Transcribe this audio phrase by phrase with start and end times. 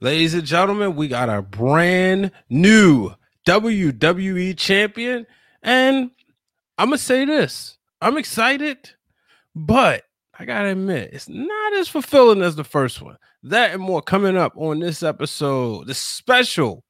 [0.00, 3.12] Ladies and gentlemen, we got a brand new
[3.46, 5.26] WWE champion.
[5.62, 6.10] And
[6.76, 8.90] I'm going to say this I'm excited,
[9.54, 10.04] but
[10.38, 13.16] I got to admit, it's not as fulfilling as the first one.
[13.42, 16.84] That and more coming up on this episode, the special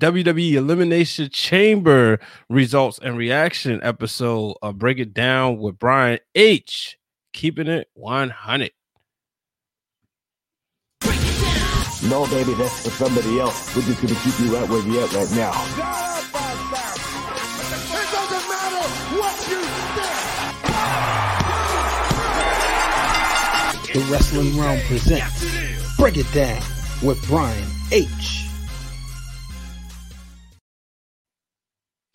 [0.00, 6.98] WWE Elimination Chamber results and reaction episode of Break It Down with Brian H.
[7.32, 8.72] Keeping it 100.
[12.02, 13.76] No, baby, that's for somebody else.
[13.76, 15.52] We're just gonna keep you right where you're at right now.
[17.92, 18.88] It doesn't matter
[19.20, 19.60] what you
[23.84, 23.92] think.
[23.92, 25.44] The Wrestling Wrealm presents
[25.98, 26.62] Break It Down
[27.02, 28.39] with Brian H.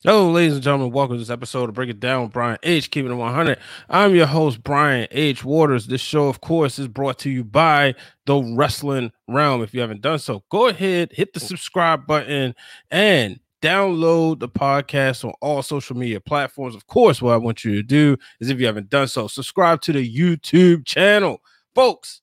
[0.05, 0.91] Hello, ladies and gentlemen.
[0.91, 2.91] Welcome to this episode of Break It Down with Brian H.
[2.91, 3.57] Keeping it 100.
[3.89, 5.43] I'm your host, Brian H.
[5.43, 5.87] Waters.
[5.87, 7.95] This show, of course, is brought to you by
[8.27, 9.63] the Wrestling Wrealm.
[9.63, 12.53] If you haven't done so, go ahead, hit the subscribe button,
[12.91, 16.75] and download the podcast on all social media platforms.
[16.75, 19.81] Of course, what I want you to do is, if you haven't done so, subscribe
[19.81, 21.41] to the YouTube channel.
[21.73, 22.21] Folks,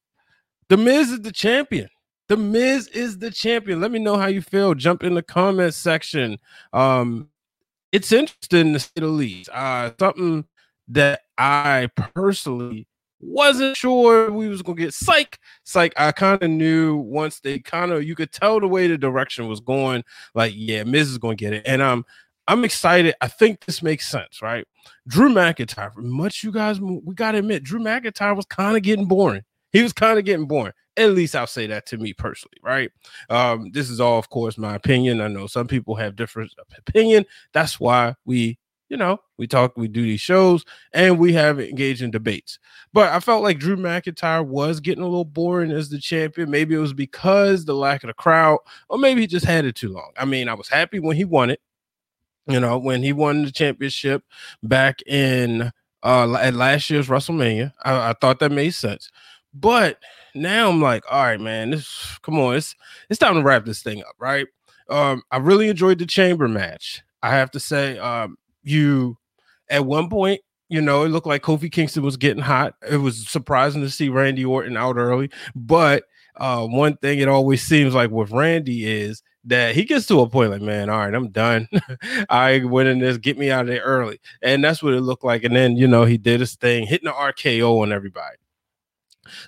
[0.69, 1.89] The Miz is the champion.
[2.28, 3.80] The Miz is the champion.
[3.80, 4.72] Let me know how you feel.
[4.77, 6.39] Jump in the comments section.
[6.72, 7.28] Um,
[7.93, 9.51] it's interesting to say the least.
[9.53, 10.47] Uh, something
[10.89, 12.89] that I personally
[13.21, 14.95] wasn't sure we was gonna get.
[14.95, 15.93] Psych, psych.
[15.97, 19.47] I kind of knew once they kind of you could tell the way the direction
[19.48, 20.05] was going.
[20.35, 22.05] Like, yeah, Miz is gonna get it, and um,
[22.48, 23.15] I'm excited.
[23.20, 24.67] I think this makes sense, right?
[25.07, 25.95] Drew McIntyre.
[25.97, 29.45] Much you guys, we gotta admit, Drew McIntyre was kind of getting boring.
[29.73, 30.73] He was kind of getting boring.
[30.97, 32.91] At least I'll say that to me personally, right?
[33.31, 35.20] Um, this is all, of course, my opinion.
[35.20, 36.53] I know some people have different
[36.87, 37.25] opinion.
[37.55, 38.59] That's why we,
[38.91, 42.59] you know, we talk, we do these shows, and we have engaged in debates.
[42.92, 46.51] But I felt like Drew McIntyre was getting a little boring as the champion.
[46.51, 48.59] Maybe it was because the lack of the crowd,
[48.91, 50.12] or maybe he just had it too long.
[50.19, 51.61] I mean, I was happy when he won it.
[52.47, 54.25] You know, when he won the championship
[54.63, 55.70] back in
[56.02, 59.11] uh at last year's WrestleMania, I, I thought that made sense.
[59.55, 59.98] But
[60.35, 62.74] now I'm like, all right, man, this come on, it's
[63.11, 64.46] it's time to wrap this thing up, right?
[64.89, 67.02] Um, I really enjoyed the chamber match.
[67.23, 69.17] I have to say, um, you
[69.68, 72.74] at one point, you know, it looked like Kofi Kingston was getting hot.
[72.90, 76.05] It was surprising to see Randy Orton out early, but
[76.36, 80.29] uh, one thing it always seems like with Randy is that he gets to a
[80.29, 81.69] point like, man, all right, I'm done.
[82.30, 84.20] I went in this, get me out of there early.
[84.40, 85.45] And that's what it looked like.
[85.45, 88.36] And then, you know, he did his thing, hitting the RKO on everybody.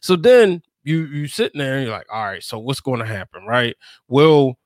[0.02, 3.06] So then you you sitting there and you're like, all right, so what's going to
[3.06, 3.76] happen, right?
[4.08, 4.56] Well,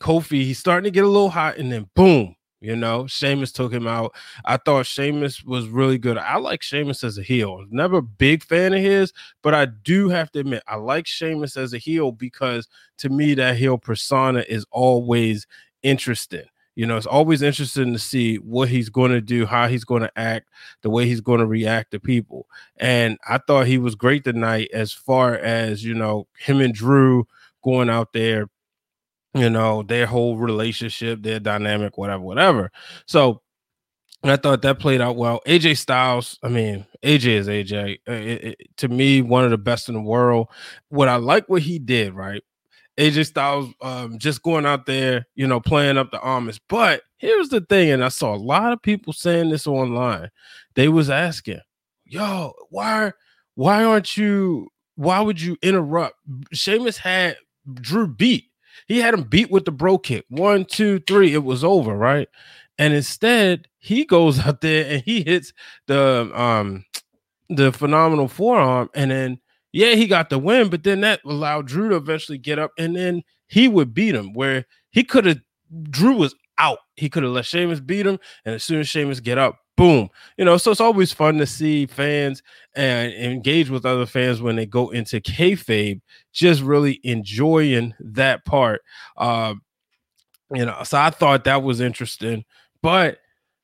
[0.00, 3.72] Kofi he's starting to get a little hot, and then boom, you know, Sheamus took
[3.72, 4.14] him out.
[4.44, 6.18] I thought Sheamus was really good.
[6.18, 7.64] I like Sheamus as a heel.
[7.70, 9.12] Never a big fan of his,
[9.42, 12.68] but I do have to admit, I like Sheamus as a heel because
[12.98, 15.46] to me, that heel persona is always
[15.82, 16.44] interesting.
[16.80, 20.00] You know, it's always interesting to see what he's going to do, how he's going
[20.00, 20.48] to act,
[20.80, 22.46] the way he's going to react to people.
[22.78, 27.28] And I thought he was great tonight as far as, you know, him and Drew
[27.62, 28.48] going out there,
[29.34, 32.72] you know, their whole relationship, their dynamic, whatever, whatever.
[33.04, 33.42] So
[34.24, 35.42] I thought that played out well.
[35.46, 37.98] AJ Styles, I mean, AJ is AJ.
[38.08, 40.48] Uh, it, it, to me, one of the best in the world.
[40.88, 42.42] What I like what he did, right?
[43.00, 46.60] AJ Styles um, just going out there, you know, playing up the Omos.
[46.68, 50.30] But here's the thing, and I saw a lot of people saying this online.
[50.74, 51.60] They was asking,
[52.04, 53.12] "Yo, why,
[53.54, 54.68] why aren't you?
[54.96, 56.16] Why would you interrupt?"
[56.52, 57.38] Sheamus had
[57.72, 58.44] Drew beat.
[58.86, 60.26] He had him beat with the Brogue kick.
[60.28, 61.32] One, two, three.
[61.32, 62.28] It was over, right?
[62.76, 65.54] And instead, he goes out there and he hits
[65.86, 66.84] the um
[67.48, 69.40] the phenomenal forearm, and then
[69.72, 72.96] yeah, he got the win, but then that allowed Drew to eventually get up and
[72.96, 75.40] then he would beat him where he could have
[75.90, 76.78] Drew was out.
[76.96, 80.10] He could have let Sheamus beat him, and as soon as Sheamus get up, boom.
[80.36, 82.42] You know, so it's always fun to see fans
[82.76, 86.00] and engage with other fans when they go into kayfabe,
[86.32, 88.82] just really enjoying that part.
[89.16, 89.54] Uh,
[90.52, 92.44] you know, so I thought that was interesting,
[92.82, 93.18] but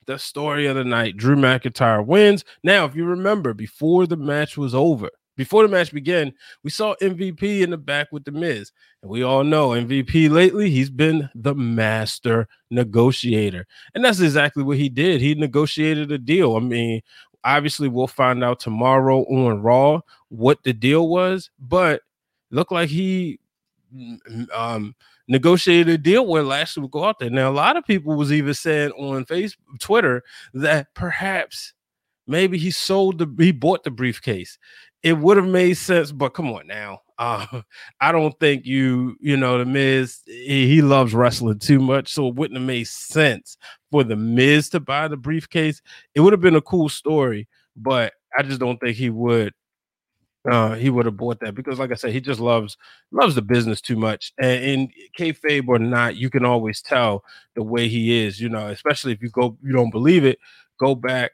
[0.06, 2.44] the story of the night, Drew McIntyre wins.
[2.62, 6.94] Now, if you remember, before the match was over, before the match began, we saw
[7.02, 8.72] MVP in the back with the Miz.
[9.02, 13.66] And we all know MVP lately, he's been the master negotiator.
[13.94, 15.20] And that's exactly what he did.
[15.20, 16.56] He negotiated a deal.
[16.56, 17.02] I mean,
[17.44, 22.02] obviously, we'll find out tomorrow on Raw what the deal was, but
[22.50, 23.38] looked like he
[24.54, 24.94] um
[25.28, 27.30] negotiated a deal where Lashley would go out there.
[27.30, 30.22] Now, a lot of people was even saying on Facebook, Twitter
[30.54, 31.74] that perhaps
[32.26, 34.58] maybe he sold the he bought the briefcase
[35.06, 37.00] it would have made sense, but come on now.
[37.18, 37.62] Uh,
[37.98, 42.34] I don't think you, you know, the Miz, he, loves wrestling too much, so it
[42.34, 43.56] wouldn't have made sense
[43.90, 45.80] for the Miz to buy the briefcase.
[46.14, 49.54] It would have been a cool story, but I just don't think he would
[50.50, 52.76] uh, he would have bought that because, like I said, he just loves
[53.12, 54.34] loves the business too much.
[54.38, 57.24] And in kayfabe or not, you can always tell
[57.54, 58.38] the way he is.
[58.42, 60.38] You know, especially if you go, you don't believe it,
[60.78, 61.32] go back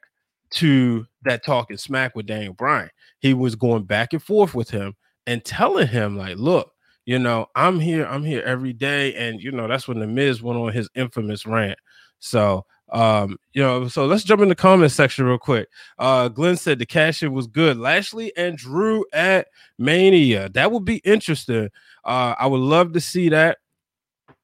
[0.55, 2.91] to that talking smack with Daniel Bryan.
[3.21, 4.95] He was going back and forth with him
[5.27, 6.73] and telling him, like, look,
[7.05, 10.43] you know, I'm here, I'm here every day, and you know, that's when the Miz
[10.43, 11.79] went on his infamous rant.
[12.19, 15.69] So um, you know, so let's jump in the comment section real quick.
[15.99, 17.79] Uh, Glenn said the cash in was good.
[17.79, 19.49] Lashley and Drew at
[19.79, 20.51] Mania.
[20.51, 21.71] That would be interesting.
[22.05, 23.59] Uh, I would love to see that.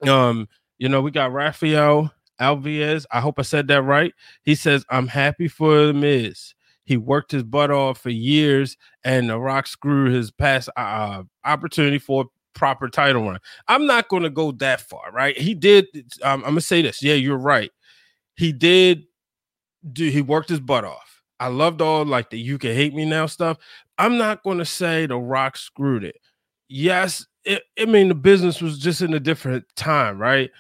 [0.07, 3.07] Um, you know, we got Rafael Alvarez.
[3.11, 4.13] I hope I said that right.
[4.43, 6.55] He says, I'm happy for the Miz.
[6.85, 11.99] He worked his butt off for years, and The Rock screwed his past uh, opportunity
[11.99, 13.39] for proper title run.
[13.69, 15.37] I'm not going to go that far, right?
[15.37, 15.87] He did.
[16.23, 17.03] Um, I'm going to say this.
[17.03, 17.71] Yeah, you're right
[18.39, 19.05] he did
[19.93, 21.23] do he worked his butt off.
[21.41, 23.59] I loved all like the you can hate me now stuff.
[23.99, 26.17] I'm not going to say the Rock screwed it.
[26.69, 30.51] Yes, it, I mean the business was just in a different time, right?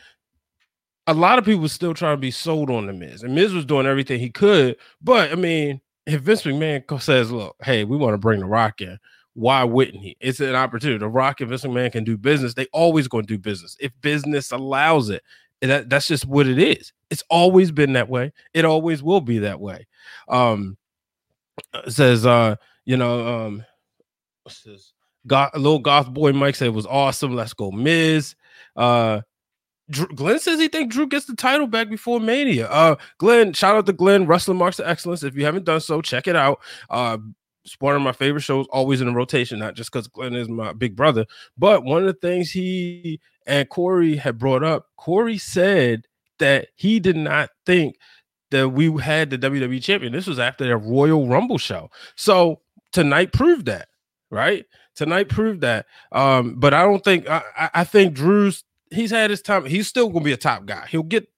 [1.09, 3.65] A lot of people still trying to be sold on the Miz, and Miz was
[3.65, 4.77] doing everything he could.
[5.03, 8.81] But I mean, if Vince McMahon says, "Look, hey, we want to bring the Rock
[8.83, 8.99] in,"
[9.35, 10.17] why wouldn't he?
[10.21, 10.99] It's an opportunity.
[10.99, 12.55] The Rock and Vince McMahon can do business.
[12.55, 15.23] They always going to do business if business allows it.
[15.63, 16.93] That that's just what it is.
[17.11, 18.33] It's always been that way.
[18.55, 19.87] It always will be that way.
[20.29, 20.77] Um
[21.89, 23.65] says uh, you know, um
[24.65, 24.93] this?
[25.27, 27.35] Goth, little goth boy Mike said it was awesome.
[27.35, 28.35] Let's go, Miz.
[28.77, 29.23] Uh
[29.91, 32.69] Drew, Glenn says he thinks Drew gets the title back before Mania.
[32.69, 35.23] Uh, Glenn, shout out to Glenn, Wrestling Marks of Excellence.
[35.23, 36.61] If you haven't done so, check it out.
[36.91, 37.19] Uh,
[37.65, 40.49] it's one of my favorite shows, always in the rotation, not just because Glenn is
[40.49, 41.27] my big brother,
[41.57, 46.07] but one of the things he and Corey had brought up, Corey said
[46.39, 47.97] that he did not think
[48.51, 50.13] that we had the WWE champion.
[50.13, 51.91] This was after their Royal Rumble show.
[52.17, 52.61] So
[52.93, 53.89] tonight proved that,
[54.31, 54.65] right?
[54.95, 55.87] Tonight proved that.
[56.13, 57.43] Um, but I don't think I,
[57.75, 59.65] I think Drew's he's had his time.
[59.67, 60.87] He's still gonna be a top guy.
[60.91, 61.29] He'll get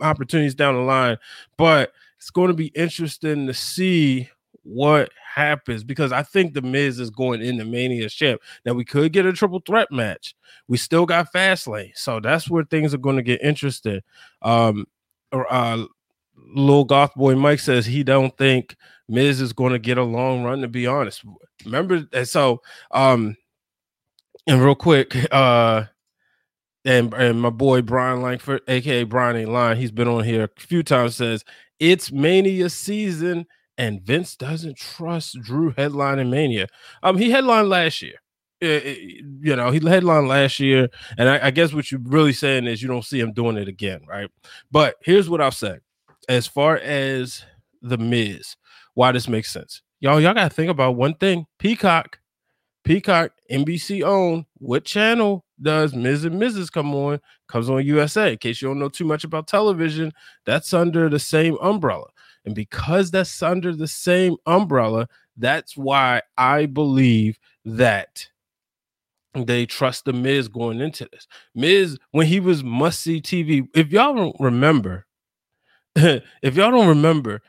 [0.00, 1.16] opportunities down the line,
[1.56, 4.28] but it's going to be interesting to see
[4.62, 8.42] what happens because I think the Miz is going in the Mania champ.
[8.66, 10.34] Now we could get a triple threat match.
[10.68, 14.02] We still got Fastlane, so that's where things are going to get interesting.
[14.42, 14.86] Um,
[15.32, 15.84] or, uh,
[16.52, 18.76] little goth boy Mike says he don't think
[19.08, 20.60] Miz is going to get a long run.
[20.60, 21.24] To be honest,
[21.64, 22.60] remember, so
[22.90, 23.36] um,
[24.46, 25.84] and real quick, uh,
[26.84, 29.46] and and my boy Brian Langford, aka Brian A.
[29.46, 31.16] Line, he's been on here a few times.
[31.16, 31.44] Says
[31.78, 33.46] it's Mania season
[33.80, 36.66] and Vince doesn't trust Drew headlining Mania.
[37.02, 38.16] Um, he headlined last year.
[38.60, 42.34] It, it, you know, he headlined last year, and I, I, guess what you're really
[42.34, 44.28] saying is you don't see him doing it again, right?
[44.70, 45.80] But here's what I've said
[46.28, 47.42] as far as
[47.80, 48.56] the Miz,
[48.92, 52.18] why this makes sense, y'all, y'all gotta think about one thing: Peacock,
[52.84, 54.44] Peacock, NBC owned.
[54.58, 56.70] What channel does Miz and Mrs.
[56.70, 57.20] come on?
[57.48, 58.32] Comes on USA.
[58.32, 60.12] In case you don't know too much about television,
[60.44, 62.06] that's under the same umbrella.
[62.44, 68.26] And because that's under the same umbrella, that's why I believe that
[69.34, 71.26] they trust the Miz going into this.
[71.54, 75.06] Miz, when he was must see TV, if y'all don't remember,
[75.96, 77.42] if y'all don't remember,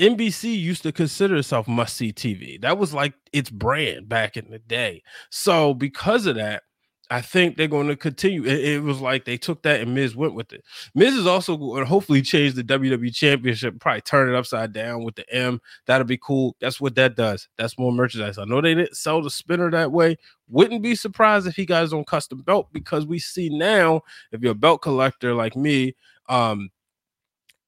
[0.00, 2.60] NBC used to consider itself must see TV.
[2.60, 5.02] That was like its brand back in the day.
[5.30, 6.64] So, because of that,
[7.12, 8.42] I think they're going to continue.
[8.42, 10.64] It, it, was like they took that and Miz went with it.
[10.94, 15.04] Miz is also going to hopefully change the WWE Championship, probably turn it upside down
[15.04, 15.60] with the M.
[15.84, 16.56] That'll be cool.
[16.58, 17.48] That's what that does.
[17.58, 18.38] That's more merchandise.
[18.38, 20.16] I know they didn't sell the spinner that way.
[20.48, 24.00] Wouldn't be surprised if he got his own custom belt because we see now,
[24.32, 25.94] if you're a belt collector like me,
[26.30, 26.70] um,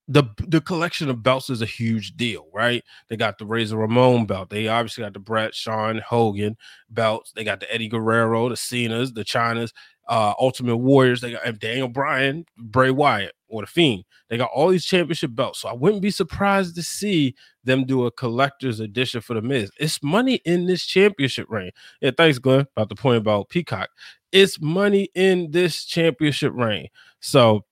[0.06, 2.84] the the collection of belts is a huge deal, right?
[3.08, 4.50] They got the Razor Ramon belt.
[4.50, 6.56] They obviously got the Bret Shawn Hogan
[6.90, 7.32] belts.
[7.32, 9.72] They got the Eddie Guerrero, the Cena's, the Chynas,
[10.08, 11.22] uh, Ultimate Warriors.
[11.22, 14.04] They got Daniel Bryan, Bray Wyatt, or the Fiend.
[14.28, 15.60] They got all these championship belts.
[15.60, 17.34] So I wouldn't be surprised to see
[17.64, 19.70] them do a collector's edition for the Miz.
[19.78, 21.70] It's money in this championship reign.
[22.02, 22.66] Yeah, thanks, Glenn.
[22.76, 23.88] About the point about Peacock.
[24.32, 26.88] It's money in this championship reign.
[27.20, 27.64] So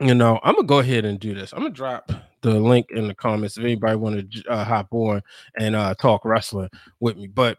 [0.00, 1.52] you know, I'm gonna go ahead and do this.
[1.52, 2.10] I'm gonna drop
[2.42, 5.22] the link in the comments if anybody want to uh, hop on
[5.58, 6.68] and uh, talk wrestling
[7.00, 7.26] with me.
[7.26, 7.58] But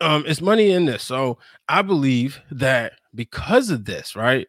[0.00, 4.48] um, it's money in this, so I believe that because of this, right,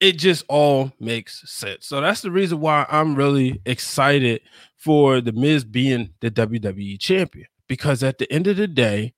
[0.00, 1.86] it just all makes sense.
[1.86, 4.40] So that's the reason why I'm really excited
[4.76, 9.12] for the Miz being the WWE champion because at the end of the day,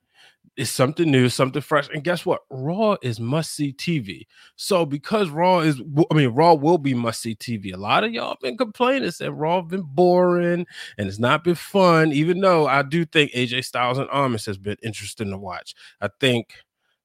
[0.56, 1.88] it's something new, something fresh.
[1.88, 2.42] And guess what?
[2.50, 4.26] Raw is must see TV.
[4.56, 5.80] So because Raw is,
[6.11, 7.73] I mean, Raw will be must see TV.
[7.73, 10.66] A lot of y'all been complaining that Raw been boring
[10.99, 12.12] and it's not been fun.
[12.12, 15.75] Even though I do think AJ Styles and Omos has been interesting to watch.
[16.00, 16.52] I think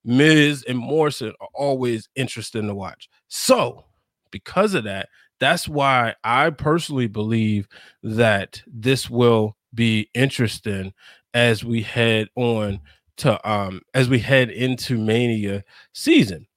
[0.04, 3.10] Miz and Morrison are always interesting to watch.
[3.30, 3.86] So
[4.32, 5.08] because of that,
[5.40, 7.68] that's why I personally believe
[8.04, 10.94] that this will be interesting
[11.34, 12.82] as we head on
[13.18, 16.48] to um as we head into Mania season.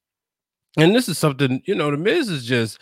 [0.77, 2.79] And this is something, you know, the Miz is just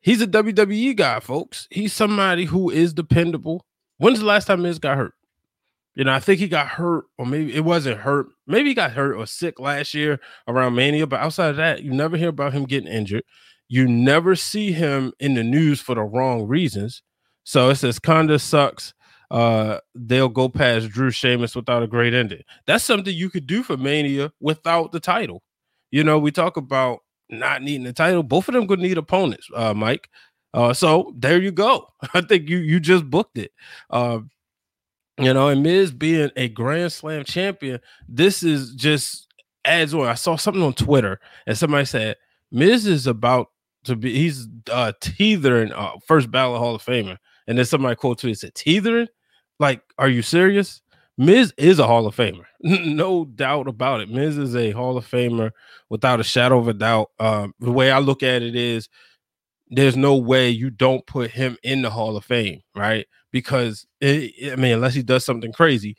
[0.00, 1.66] he's a WWE guy, folks.
[1.70, 3.66] He's somebody who is dependable.
[3.98, 5.14] When's the last time Miz got hurt?
[5.94, 8.26] You know, I think he got hurt, or maybe it wasn't hurt.
[8.46, 11.92] Maybe he got hurt or sick last year around Mania, but outside of that, you
[11.92, 13.22] never hear about him getting injured.
[13.68, 17.02] You never see him in the news for the wrong reasons.
[17.44, 18.92] So it says Conda sucks
[19.34, 22.42] uh, they'll go past Drew Sheamus without a great ending.
[22.66, 25.42] That's something you could do for Mania without the title.
[25.90, 28.22] You know, we talk about not needing the title.
[28.22, 30.08] Both of them could need opponents, uh, Mike.
[30.54, 31.88] Uh, so there you go.
[32.14, 33.50] I think you you just booked it.
[33.90, 34.20] Uh,
[35.18, 39.26] you know, and Miz being a Grand Slam champion, this is just
[39.64, 40.06] adds on.
[40.06, 42.18] I saw something on Twitter, and somebody said
[42.52, 43.48] Miz is about
[43.82, 44.14] to be.
[44.14, 47.18] He's uh, teetering uh, first ballot Hall of Famer.
[47.46, 49.08] And then somebody quote tweeted said, Teethering?
[49.58, 50.82] Like, are you serious?
[51.16, 54.10] Miz is a Hall of Famer, no doubt about it.
[54.10, 55.50] Miz is a Hall of Famer
[55.88, 57.10] without a shadow of a doubt.
[57.20, 58.88] Um, the way I look at it is,
[59.68, 63.06] there's no way you don't put him in the Hall of Fame, right?
[63.30, 65.96] Because it, I mean, unless he does something crazy,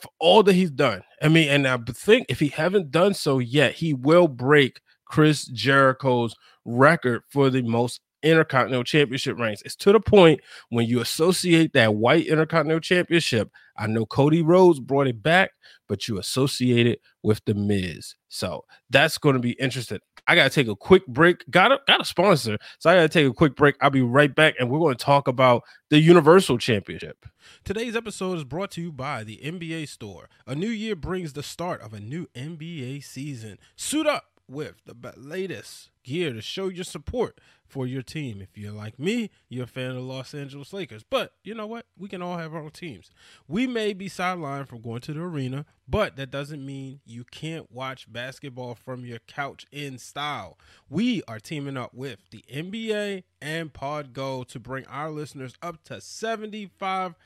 [0.00, 3.38] for all that he's done, I mean, and I think if he haven't done so
[3.38, 9.62] yet, he will break Chris Jericho's record for the most Intercontinental Championship reigns.
[9.62, 10.40] It's to the point
[10.70, 13.50] when you associate that white Intercontinental Championship.
[13.76, 15.50] I know Cody Rhodes brought it back,
[15.88, 18.14] but you associate it with the Miz.
[18.28, 19.98] So that's going to be interesting.
[20.26, 21.44] I gotta take a quick break.
[21.50, 23.76] Got a got a sponsor, so I gotta take a quick break.
[23.80, 27.26] I'll be right back, and we're going to talk about the Universal Championship.
[27.62, 30.30] Today's episode is brought to you by the NBA Store.
[30.46, 33.58] A new year brings the start of a new NBA season.
[33.76, 38.40] Suit up with the latest gear to show your support for your team.
[38.40, 41.02] If you're like me, you're a fan of the Los Angeles Lakers.
[41.02, 41.86] But you know what?
[41.98, 43.10] We can all have our own teams.
[43.48, 47.72] We may be sidelined from going to the arena, but that doesn't mean you can't
[47.72, 50.56] watch basketball from your couch in style.
[50.88, 55.94] We are teaming up with the NBA and PodGo to bring our listeners up to
[55.94, 57.16] 75%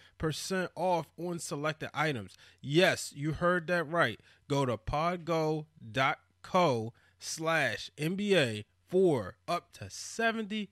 [0.74, 2.36] off on selected items.
[2.62, 4.18] Yes, you heard that right.
[4.48, 5.64] Go to podgo.co
[7.18, 10.68] slash NBA for up to 75%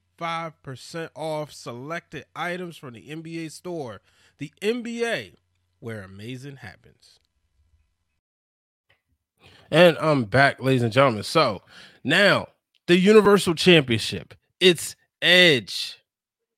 [1.14, 4.00] off selected items from the NBA store.
[4.38, 5.36] The NBA,
[5.80, 7.20] where amazing happens.
[9.70, 11.24] And I'm back, ladies and gentlemen.
[11.24, 11.62] So
[12.04, 12.48] now
[12.86, 14.34] the Universal Championship.
[14.60, 16.02] It's Edge.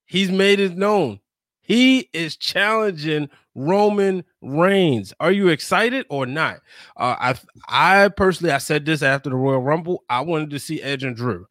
[0.04, 1.20] He's made it known.
[1.60, 3.28] He is challenging
[3.58, 5.12] Roman Reigns.
[5.18, 6.60] Are you excited or not?
[6.96, 7.34] Uh, I
[7.68, 10.04] I personally I said this after the Royal Rumble.
[10.08, 11.46] I wanted to see Edge and Drew.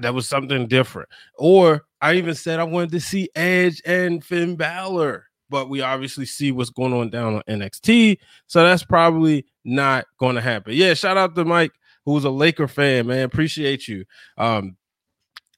[0.00, 1.08] That was something different.
[1.38, 5.26] Or I even said I wanted to see Edge and Finn Balor.
[5.48, 8.18] But we obviously see what's going on down on NXT.
[8.48, 10.72] So that's probably not going to happen.
[10.74, 11.70] Yeah, shout out to Mike,
[12.04, 13.22] who's a Laker fan, man.
[13.22, 14.04] Appreciate you.
[14.36, 14.76] Um,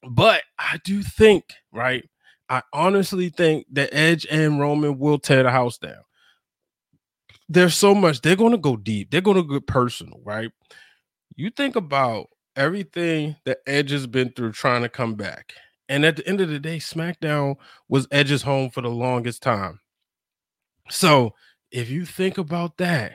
[0.07, 2.07] but I do think, right?
[2.49, 6.03] I honestly think that Edge and Roman will tear the house down.
[7.49, 10.51] There's so much, they're going to go deep, they're going to get personal, right?
[11.35, 15.53] You think about everything that Edge has been through trying to come back.
[15.89, 17.55] And at the end of the day, SmackDown
[17.87, 19.79] was Edge's home for the longest time.
[20.89, 21.33] So
[21.71, 23.13] if you think about that,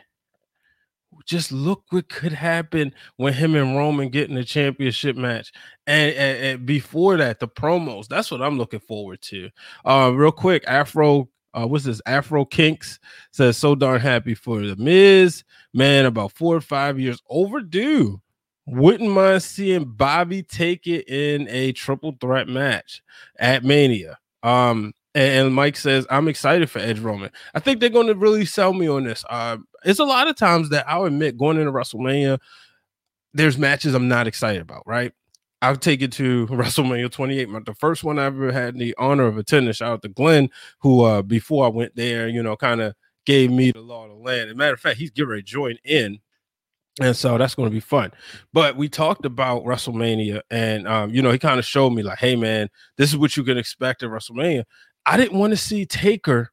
[1.25, 5.53] just look what could happen when him and Roman get in the championship match.
[5.87, 8.09] And, and, and, before that, the promos.
[8.09, 9.51] That's what I'm looking forward to.
[9.85, 12.01] Uh, real quick, Afro, uh, what's this?
[12.07, 12.99] Afro Kinks
[13.31, 15.45] says so darn happy for the Miz.
[15.75, 18.21] Man, about four or five years overdue.
[18.67, 23.03] Wouldn't mind seeing Bobby take it in a triple threat match
[23.39, 24.19] at Mania.
[24.43, 27.31] Um, and Mike says, I'm excited for Edge Roman.
[27.55, 29.25] I think they're going to really sell me on this.
[29.29, 32.39] Uh, it's a lot of times that I'll admit going into WrestleMania,
[33.35, 35.13] there's matches I'm not excited about, right?
[35.61, 37.65] I'll take it to WrestleMania 28.
[37.65, 39.73] The first one I ever had the honor of attending.
[39.73, 40.51] Shout out to Glenn,
[40.81, 44.11] who uh before I went there, you know, kind of gave me the law of
[44.11, 44.49] the land.
[44.49, 46.19] As a matter of fact, he's getting ready to join in.
[47.01, 48.13] And so that's going to be fun.
[48.53, 52.19] But we talked about WrestleMania, and um, you know, he kind of showed me like,
[52.19, 54.65] hey man, this is what you can expect at WrestleMania.
[55.07, 56.53] I didn't want to see Taker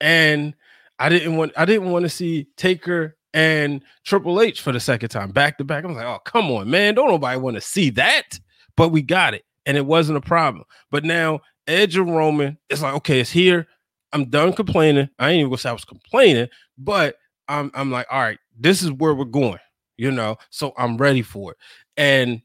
[0.00, 0.54] and
[0.98, 5.10] I didn't want I didn't want to see Taker and Triple H for the second
[5.10, 5.84] time, back to back.
[5.84, 6.94] I was like, oh, come on, man.
[6.94, 8.38] Don't nobody want to see that.
[8.76, 9.44] But we got it.
[9.66, 10.64] And it wasn't a problem.
[10.90, 13.66] But now Edge and Roman, it's like, okay, it's here.
[14.12, 15.08] I'm done complaining.
[15.18, 17.16] I ain't even gonna say I was complaining, but
[17.48, 19.58] I'm I'm like, all right, this is where we're going,
[19.96, 20.36] you know.
[20.50, 21.58] So I'm ready for it.
[21.96, 22.40] And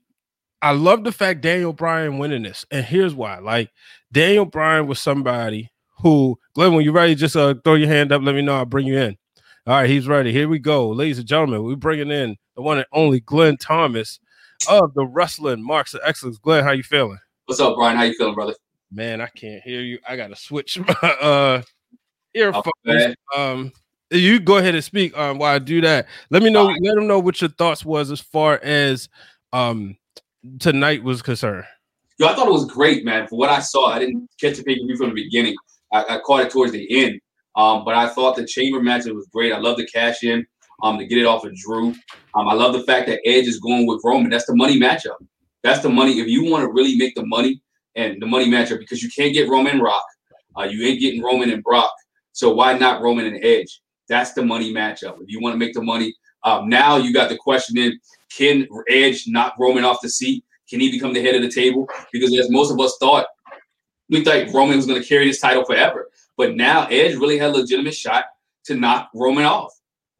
[0.62, 2.66] I love the fact Daniel Bryan winning this.
[2.72, 3.40] And here's why.
[3.40, 3.70] Like
[4.14, 8.22] Daniel Bryan was somebody who, Glenn, when you're ready, just uh, throw your hand up.
[8.22, 8.56] Let me know.
[8.56, 9.18] I'll bring you in.
[9.66, 10.32] All right, he's ready.
[10.32, 10.90] Here we go.
[10.90, 14.20] Ladies and gentlemen, we're bringing in the one and only Glenn Thomas
[14.70, 16.38] of the Wrestling Marks of Excellence.
[16.38, 17.18] Glenn, how you feeling?
[17.48, 17.98] What's up, Brian?
[17.98, 18.54] How you feeling, brother?
[18.92, 19.98] Man, I can't hear you.
[20.08, 21.62] I gotta switch my uh
[22.36, 23.16] earphones.
[23.36, 23.72] Um
[24.12, 26.08] you go ahead and speak um while I do that.
[26.30, 26.80] Let me know, right.
[26.84, 29.10] let them know what your thoughts was as far as
[29.52, 29.98] um
[30.60, 31.66] tonight was concerned.
[32.24, 33.28] Yo, I thought it was great, man.
[33.28, 35.58] For what I saw, I didn't catch the pay per view from the beginning.
[35.92, 37.20] I, I, caught it towards the end.
[37.58, 39.52] Um, but I thought the chamber match was great.
[39.52, 40.48] I love the cash in
[40.84, 41.90] um, to get it off of Drew.
[42.34, 44.30] Um, I love the fact that Edge is going with Roman.
[44.30, 45.18] That's the money matchup.
[45.64, 46.14] That's the money.
[46.22, 47.62] If you want to really make the money
[47.96, 50.06] and the money matchup, because you can't get Roman and Rock,
[50.58, 51.92] uh, you ain't getting Roman and Brock.
[52.32, 53.82] So why not Roman and Edge?
[54.08, 55.22] That's the money matchup.
[55.22, 56.16] If you want to make the money,
[56.46, 58.00] um, now you got the question in:
[58.32, 60.46] Can Edge knock Roman off the seat?
[60.74, 61.88] Can he become the head of the table?
[62.12, 63.28] Because as most of us thought,
[64.10, 66.10] we thought Roman was going to carry this title forever.
[66.36, 68.26] But now Edge really had a legitimate shot
[68.64, 69.72] to knock Roman off.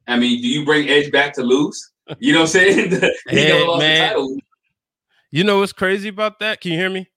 [0.08, 1.92] I mean, do you bring Edge back to lose?
[2.20, 2.92] You know what I'm saying?
[3.32, 4.00] he hey, lost man.
[4.00, 4.38] the title.
[5.32, 6.62] You know what's crazy about that?
[6.62, 7.10] Can you hear me?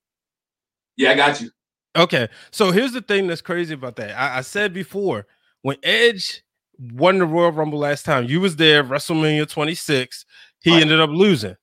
[0.97, 1.51] Yeah, I got you.
[1.95, 2.29] Okay.
[2.53, 4.19] So here's the thing that's crazy about that.
[4.19, 5.27] I, I said before,
[5.61, 6.43] when Edge
[6.79, 10.25] won the Royal Rumble last time, you was there, WrestleMania 26.
[10.61, 10.81] He right.
[10.81, 11.57] ended up losing.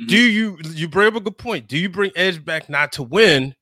[0.00, 0.08] Mm-hmm.
[0.08, 1.68] Do you you bring up a good point?
[1.68, 3.54] Do you bring Edge back not to win?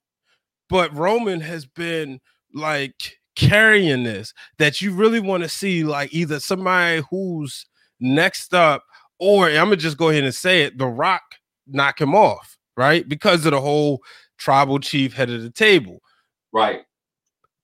[0.68, 2.20] But Roman has been
[2.54, 7.66] like carrying this that you really want to see like either somebody who's
[8.00, 8.84] next up
[9.18, 11.22] or I'm gonna just go ahead and say it, The Rock
[11.66, 13.08] knock him off, right?
[13.08, 14.02] Because of the whole
[14.38, 16.00] tribal chief head of the table.
[16.52, 16.82] Right.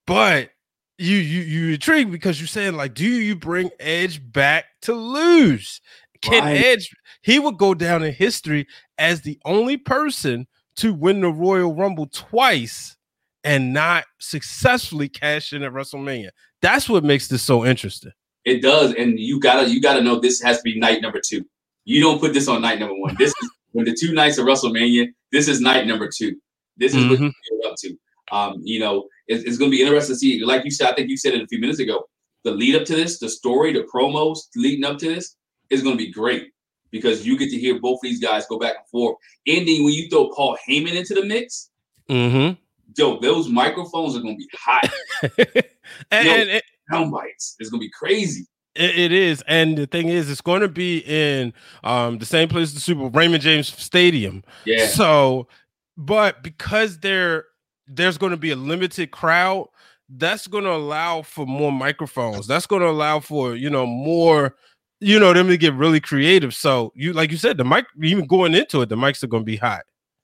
[0.06, 0.50] But
[0.98, 5.80] you you you intrigued because you're saying like, do you bring Edge back to lose?
[6.20, 6.64] Can right.
[6.64, 6.90] Edge
[7.28, 12.06] he would go down in history as the only person to win the Royal Rumble
[12.06, 12.96] twice
[13.44, 16.30] and not successfully cash in at WrestleMania.
[16.62, 18.12] That's what makes this so interesting.
[18.46, 21.44] It does, and you gotta you gotta know this has to be night number two.
[21.84, 23.14] You don't put this on night number one.
[23.18, 25.08] This is when the two nights of WrestleMania.
[25.30, 26.34] This is night number two.
[26.78, 27.26] This is mm-hmm.
[27.26, 27.98] what you're up to.
[28.32, 30.42] Um, you know, it's, it's going to be interesting to see.
[30.42, 32.04] Like you said, I think you said it a few minutes ago.
[32.44, 35.36] The lead up to this, the story, the promos leading up to this
[35.68, 36.52] is going to be great
[36.90, 39.16] because you get to hear both of these guys go back and forth.
[39.46, 41.70] And then when you throw Paul Heyman into the mix,
[42.08, 42.54] mm-hmm.
[42.96, 44.90] yo, those microphones are gonna be hot.
[45.22, 47.56] and, yo, and, and bites.
[47.58, 48.46] It's gonna be crazy.
[48.74, 52.48] It, it is, and the thing is, it's going to be in um, the same
[52.48, 54.44] place the Super Raymond James Stadium.
[54.64, 54.86] Yeah.
[54.86, 55.48] So,
[55.96, 57.46] but because there
[57.88, 59.68] there's going to be a limited crowd,
[60.08, 62.46] that's going to allow for more microphones.
[62.46, 64.54] That's going to allow for you know more
[65.00, 66.54] you know them to get really creative.
[66.54, 69.42] So you like you said, the mic even going into it, the mics are going
[69.42, 69.82] to be hot.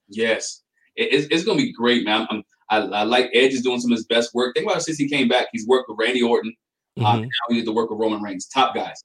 [0.09, 0.63] Yes,
[0.97, 2.27] it, it's, it's going to be great, man.
[2.31, 4.55] I'm, I, I like Edge is doing some of his best work.
[4.55, 6.55] Think about it, since he came back, he's worked with Randy Orton.
[6.97, 7.15] Um, mm-hmm.
[7.17, 9.03] Um, now he did the work with Roman Reigns, top guys.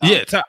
[0.00, 0.46] Um, yeah, top.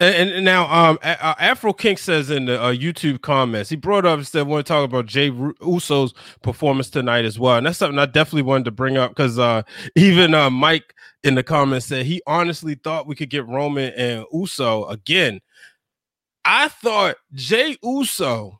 [0.00, 4.06] And, and, now, um, uh, Afro King says in the uh, YouTube comments, he brought
[4.06, 7.76] up and said want to talk about Jay Uso's performance tonight as well, and that's
[7.76, 9.60] something I definitely wanted to bring up because uh,
[9.96, 14.24] even uh, Mike in the comments said he honestly thought we could get Roman and
[14.32, 15.40] Uso again.
[16.46, 18.58] I thought Jay Uso,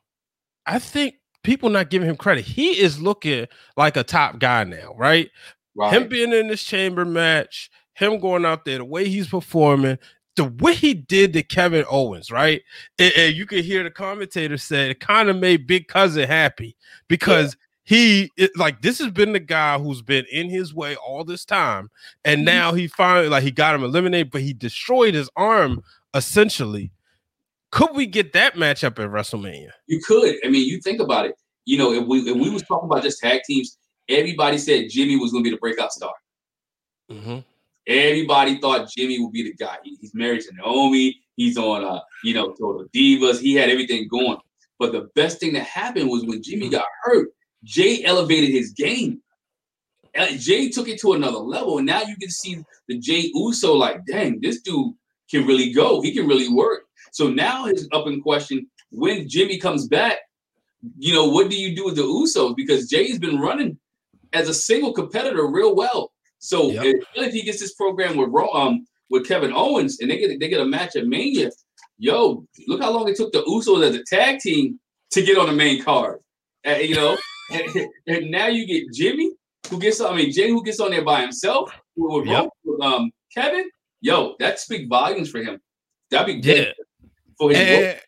[0.67, 2.45] I think people not giving him credit.
[2.45, 5.29] He is looking like a top guy now, right?
[5.75, 5.91] right.
[5.91, 9.97] Him being in this chamber match, him going out there, the way he's performing,
[10.35, 12.61] the way he did to Kevin Owens, right?
[12.97, 16.77] And, and you could hear the commentator say it kind of made Big Cousin happy
[17.07, 17.95] because yeah.
[17.95, 21.45] he it, like this has been the guy who's been in his way all this
[21.45, 21.89] time,
[22.23, 22.45] and mm-hmm.
[22.45, 26.91] now he finally like he got him eliminated, but he destroyed his arm essentially.
[27.71, 29.69] Could we get that matchup at WrestleMania?
[29.87, 30.35] You could.
[30.43, 31.35] I mean, you think about it.
[31.65, 33.77] You know, if we if we was talking about just tag teams,
[34.09, 36.13] everybody said Jimmy was going to be the breakout star.
[37.09, 37.39] Mm-hmm.
[37.87, 39.77] Everybody thought Jimmy would be the guy.
[39.83, 41.19] He, he's married to Naomi.
[41.35, 43.39] He's on, uh, you know, Total Divas.
[43.39, 44.37] He had everything going.
[44.79, 47.29] But the best thing that happened was when Jimmy got hurt,
[47.63, 49.21] Jay elevated his game.
[50.37, 54.05] Jay took it to another level, and now you can see the Jay Uso like,
[54.05, 54.93] dang, this dude
[55.29, 56.01] can really go.
[56.01, 56.83] He can really work.
[57.11, 60.17] So now his up in question when Jimmy comes back.
[60.97, 62.55] You know, what do you do with the Usos?
[62.55, 63.77] Because Jay's been running
[64.33, 66.11] as a single competitor real well.
[66.41, 66.95] So yep.
[67.15, 70.59] if, he gets this program with um with Kevin Owens, and they get they get
[70.59, 71.51] a match at Mania.
[71.99, 74.79] Yo, look how long it took the Usos as a tag team
[75.11, 76.19] to get on the main card.
[76.67, 77.15] Uh, you know,
[77.51, 79.31] and, and, now you get Jimmy,
[79.69, 82.49] who gets I mean Jay, who gets on there by himself with, yep.
[82.65, 83.69] with um Kevin.
[84.01, 85.59] Yo, that speak volumes for him.
[86.09, 86.71] That'd be yeah.
[87.37, 87.57] for him.
[87.57, 88.01] And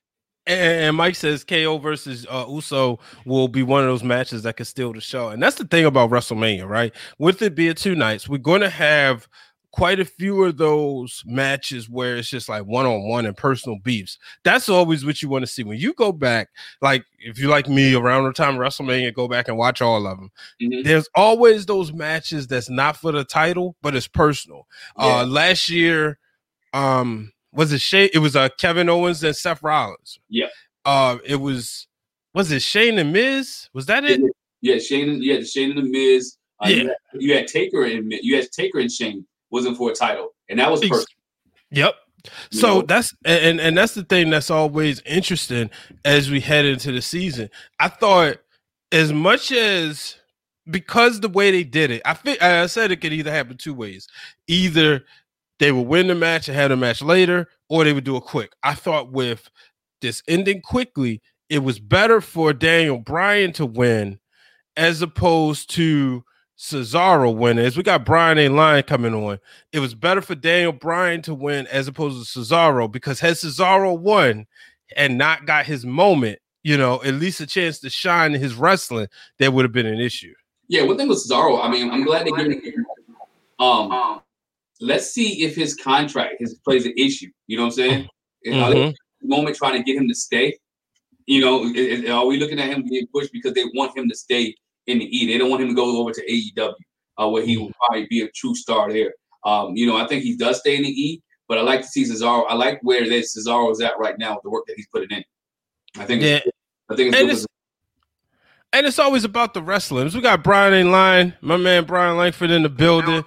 [0.48, 4.94] Mike says KO versus uh, Uso will be one of those matches that could steal
[4.94, 5.30] the show.
[5.30, 6.94] And that's the thing about WrestleMania, right?
[7.18, 9.28] With it being two nights, we're going to have
[9.74, 13.80] quite a few of those matches where it's just like one on one and personal
[13.80, 14.20] beefs.
[14.44, 15.64] That's always what you want to see.
[15.64, 16.50] When you go back,
[16.82, 20.18] like if you like me around the time WrestleMania, go back and watch all of
[20.18, 20.32] them.
[20.62, 20.84] Mm-hmm.
[20.84, 24.68] There's always those matches that's not for the title, but it's personal.
[24.98, 25.22] Yeah.
[25.22, 26.20] Uh last year,
[26.74, 28.10] um, was it Shane?
[28.13, 30.20] It was uh Kevin Owens and Seth Rollins.
[30.30, 30.48] Yeah.
[30.86, 31.88] Uh, it was
[32.34, 33.70] was it Shane and Miz?
[33.74, 34.22] Was that it?
[34.62, 35.22] Yeah, Shane.
[35.22, 36.38] Yeah, Shane and the Miz.
[36.60, 36.76] Uh, yeah.
[36.76, 40.30] You had, you had, Taker and you had Taker and Shane wasn't for a title,
[40.50, 41.13] and that was perfect.
[41.72, 41.96] Yep.
[42.52, 42.82] So know?
[42.84, 45.70] that's and and that's the thing that's always interesting
[46.06, 47.50] as we head into the season.
[47.80, 48.38] I thought
[48.92, 50.16] as much as
[50.70, 53.74] because the way they did it, I think I said it could either happen two
[53.74, 54.08] ways.
[54.48, 55.04] Either
[55.63, 58.23] they would win the match and have a match later, or they would do it
[58.23, 58.52] quick.
[58.63, 59.49] I thought with
[60.02, 64.19] this ending quickly, it was better for Daniel Bryan to win
[64.76, 66.26] as opposed to
[66.60, 67.63] Cesaro winning.
[67.63, 68.49] As we got Brian A.
[68.49, 69.39] Line coming on,
[69.71, 73.97] it was better for Daniel Bryan to win as opposed to Cesaro because had Cesaro
[73.97, 74.45] won
[74.97, 78.56] and not got his moment, you know, at least a chance to shine in his
[78.56, 79.08] wrestling,
[79.39, 80.34] that would have been an issue.
[80.67, 82.86] Yeah, one thing with Cesaro, I mean, I'm glad they gave him
[83.60, 84.19] um
[84.82, 87.30] let's see if his contract his plays an issue.
[87.48, 88.08] You know what I'm saying?
[88.46, 89.28] Mm-hmm.
[89.28, 90.58] moment trying to get him to stay.
[91.26, 91.64] You know,
[92.14, 94.54] are we looking at him being pushed because they want him to stay
[94.88, 95.28] in the E?
[95.28, 96.74] They don't want him to go over to AEW,
[97.18, 99.14] uh, where he will probably be a true star there.
[99.46, 101.88] Um, you know, I think he does stay in the E, but I like to
[101.88, 102.46] see Cesaro.
[102.50, 105.16] I like where this Cesaro is at right now with the work that he's putting
[105.18, 105.24] in.
[105.98, 106.22] I think.
[106.22, 106.40] Yeah.
[106.90, 107.46] I think it's, it's
[108.74, 110.16] and it's always about the wrestlers.
[110.16, 113.24] We got Brian in line, my man Brian Langford in the building.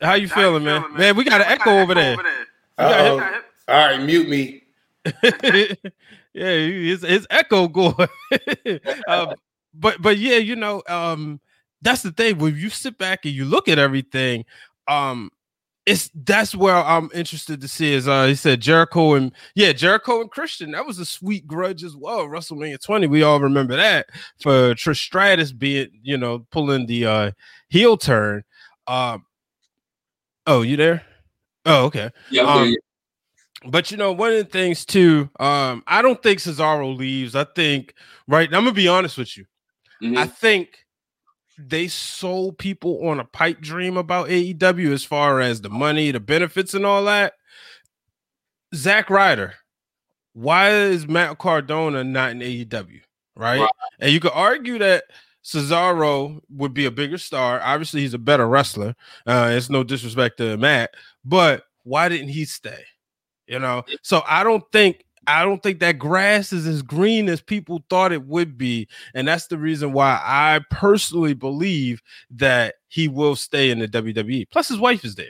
[0.00, 0.82] How you feeling, man?
[0.82, 0.94] man?
[0.94, 1.16] man?
[1.16, 2.16] we got an echo over there.
[3.68, 4.62] All right, mute me.
[6.34, 8.08] yeah, his, his echo going.
[9.08, 9.34] uh,
[9.74, 11.40] but but yeah, you know, um,
[11.82, 12.38] that's the thing.
[12.38, 14.44] When you sit back and you look at everything,
[14.88, 15.30] um,
[15.84, 17.92] it's that's where I'm interested to see.
[17.92, 20.72] Is uh, he said Jericho and yeah, Jericho and Christian.
[20.72, 22.26] That was a sweet grudge as well.
[22.26, 24.06] WrestleMania 20, we all remember that
[24.40, 27.30] for Trish Stratus being, you know, pulling the uh
[27.68, 28.42] heel turn.
[28.88, 29.25] Um,
[30.46, 31.02] Oh, you there?
[31.64, 32.10] Oh, okay.
[32.30, 32.42] Yeah.
[32.42, 32.74] Um,
[33.66, 37.34] but you know, one of the things too, um, I don't think Cesaro leaves.
[37.34, 37.94] I think,
[38.28, 38.48] right?
[38.48, 39.44] I'm gonna be honest with you.
[40.02, 40.18] Mm-hmm.
[40.18, 40.84] I think
[41.58, 46.20] they sold people on a pipe dream about AEW as far as the money, the
[46.20, 47.32] benefits, and all that.
[48.74, 49.54] Zack Ryder,
[50.34, 53.00] why is Matt Cardona not in AEW?
[53.34, 53.60] Right?
[53.60, 53.70] right.
[54.00, 55.04] And you could argue that
[55.46, 57.60] Cesaro would be a bigger star.
[57.62, 58.96] Obviously, he's a better wrestler.
[59.26, 60.90] Uh, it's no disrespect to Matt,
[61.24, 62.82] but why didn't he stay?
[63.46, 67.40] You know, so I don't think I don't think that grass is as green as
[67.40, 73.06] people thought it would be, and that's the reason why I personally believe that he
[73.06, 74.50] will stay in the WWE.
[74.50, 75.26] Plus, his wife is there.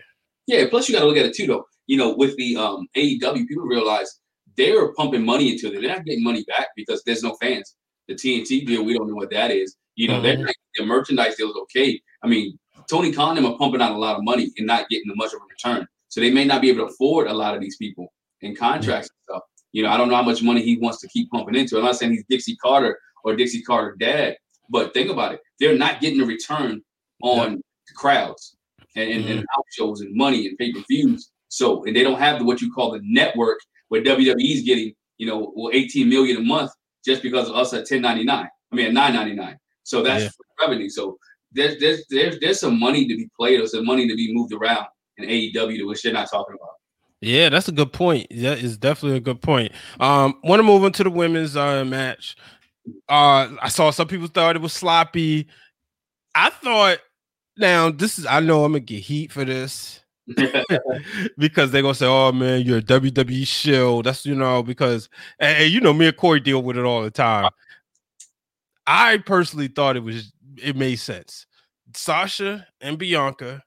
[0.47, 0.65] Yeah.
[0.71, 1.67] Plus, you got to look at it too, though.
[1.89, 4.19] You know, with the um, AEW, people realize
[4.57, 5.73] they're pumping money into it.
[5.73, 7.75] They're not getting money back because there's no fans.
[8.09, 9.77] The TNT deal, we don't know what that is.
[9.97, 10.45] You know, mm-hmm.
[10.77, 12.01] their merchandise deal is okay.
[12.23, 15.33] I mean, Tony Khan are pumping out a lot of money and not getting much
[15.33, 15.87] of a return.
[16.09, 19.09] So they may not be able to afford a lot of these people in contracts
[19.09, 19.33] mm-hmm.
[19.33, 19.43] and stuff.
[19.73, 21.77] You know, I don't know how much money he wants to keep pumping into.
[21.77, 24.37] I'm not saying he's Dixie Carter or Dixie Carter dad,
[24.71, 25.41] but think about it.
[25.61, 26.83] They're not getting a return
[27.23, 27.59] on yeah.
[27.97, 28.57] crowds
[28.95, 29.31] and, and, mm-hmm.
[29.33, 31.31] and house shows and money and pay-per-views.
[31.49, 35.27] So and they don't have the, what you call the network where WWE's getting, you
[35.27, 36.71] know, well, 18 million a month
[37.07, 38.49] just because of us at 1099.
[38.73, 39.59] I mean at 999.
[39.85, 40.67] So that's yeah.
[40.67, 40.91] revenue.
[40.91, 41.19] So
[41.53, 44.53] there's there's there's there's some money to be played or some money to be moved
[44.53, 46.75] around in AEW, which they're not talking about.
[47.21, 48.27] Yeah, that's a good point.
[48.31, 49.73] That is definitely a good point.
[49.99, 52.37] Um, want to move into the women's uh, match.
[53.09, 55.49] Uh, I saw some people thought it was sloppy.
[56.35, 56.99] I thought
[57.57, 60.01] now this is I know I'm gonna get heat for this
[61.39, 65.09] because they're gonna say, "Oh man, you're a WWE shill." That's you know because
[65.39, 67.51] and you know me and Corey deal with it all the time.
[68.87, 71.47] I personally thought it was it made sense.
[71.95, 73.63] Sasha and Bianca,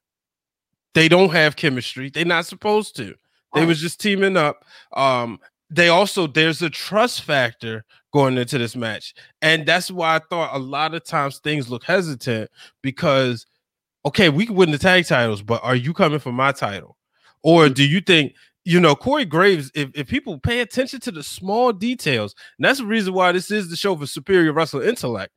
[0.94, 2.10] they don't have chemistry.
[2.10, 3.16] They're not supposed to.
[3.56, 4.64] They was just teaming up.
[4.94, 10.20] Um, they also there's a trust factor going into this match, and that's why I
[10.30, 12.50] thought a lot of times things look hesitant
[12.82, 13.46] because
[14.06, 16.98] okay, we can win the tag titles, but are you coming for my title?
[17.42, 18.34] Or do you think
[18.66, 22.78] you know, Corey Graves, if, if people pay attention to the small details, and that's
[22.78, 25.34] the reason why this is the show for superior wrestler intellect.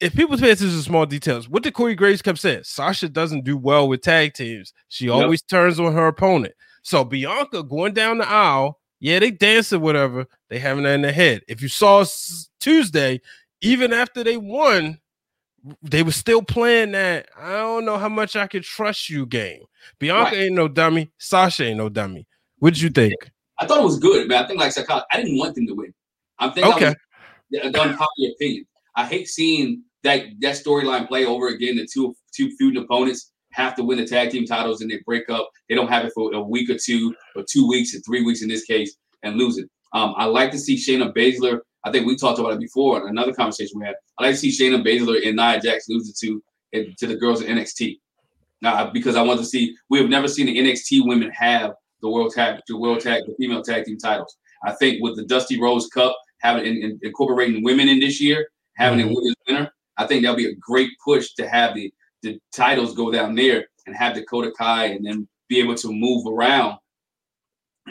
[0.00, 2.62] If people pay attention to small details, what did Corey Graves kept saying?
[2.64, 4.72] Sasha doesn't do well with tag teams.
[4.88, 5.14] She yep.
[5.14, 6.54] always turns on her opponent.
[6.82, 10.26] So Bianca going down the aisle, yeah, they dancing, whatever.
[10.48, 11.42] They having that in their head.
[11.46, 12.04] If you saw
[12.58, 13.20] Tuesday,
[13.60, 14.98] even after they won,
[15.82, 17.28] they were still playing that.
[17.36, 19.62] I don't know how much I could trust you game.
[19.98, 20.40] Bianca right.
[20.44, 21.10] ain't no dummy.
[21.18, 22.26] Sasha ain't no dummy.
[22.58, 23.14] What did you think?
[23.58, 24.44] I thought it was good, man.
[24.44, 25.92] I think like psychology, I didn't want them to win.
[26.38, 26.94] I'm thinking okay.
[27.62, 28.66] I was unpopular opinion.
[28.96, 31.76] I hate seeing that that storyline play over again.
[31.76, 35.28] The two two feuding opponents have to win the tag team titles and they break
[35.28, 35.50] up.
[35.68, 38.42] They don't have it for a week or two or two weeks or three weeks
[38.42, 39.68] in this case and lose it.
[39.92, 41.60] Um, I like to see Shayna Baszler.
[41.84, 43.96] I think we talked about it before in another conversation we had.
[44.18, 46.42] I like to see Shayna Baszler and Nia Jax lose it to
[46.98, 47.98] to the girls in NXT.
[48.62, 52.08] Now, because I want to see, we have never seen the NXT women have the
[52.08, 54.36] world tag, the world tag, the female tag team titles.
[54.62, 58.48] I think with the Dusty Rhodes Cup having in, in, incorporating women in this year,
[58.76, 59.10] having mm-hmm.
[59.10, 62.94] a women's winner, I think that'll be a great push to have the the titles
[62.94, 66.78] go down there and have Dakota Kai and then be able to move around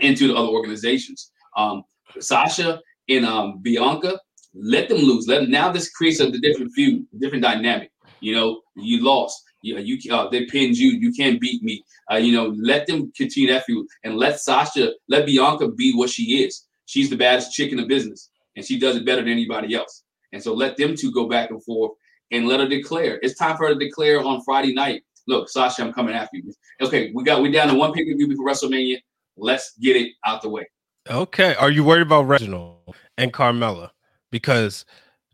[0.01, 1.31] into the other organizations.
[1.57, 1.83] Um,
[2.19, 4.19] Sasha and um, Bianca,
[4.53, 5.27] let them lose.
[5.27, 7.91] Let them, now this creates a different feud, different dynamic.
[8.21, 9.43] You know, you lost.
[9.61, 10.91] You you uh, they pinned you.
[10.91, 11.83] You can't beat me.
[12.11, 16.09] Uh, you know, let them continue that feud and let Sasha, let Bianca be what
[16.09, 16.65] she is.
[16.85, 20.03] She's the baddest chick in the business, and she does it better than anybody else.
[20.31, 21.91] And so let them two go back and forth
[22.31, 23.19] and let her declare.
[23.21, 25.03] It's time for her to declare on Friday night.
[25.27, 26.53] Look, Sasha, I'm coming after you.
[26.81, 28.97] Okay, we got we down to one pay per view before WrestleMania.
[29.37, 30.67] Let's get it out the way.
[31.09, 33.91] Okay, are you worried about Reginald and Carmella
[34.31, 34.85] because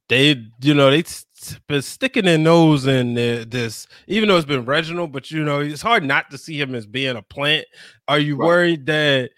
[0.09, 1.25] they, you know, they've
[1.67, 5.81] been sticking their nose in this, even though it's been Reginald, but you know, it's
[5.81, 7.65] hard not to see him as being a plant.
[8.07, 8.45] Are you right.
[8.45, 9.31] worried that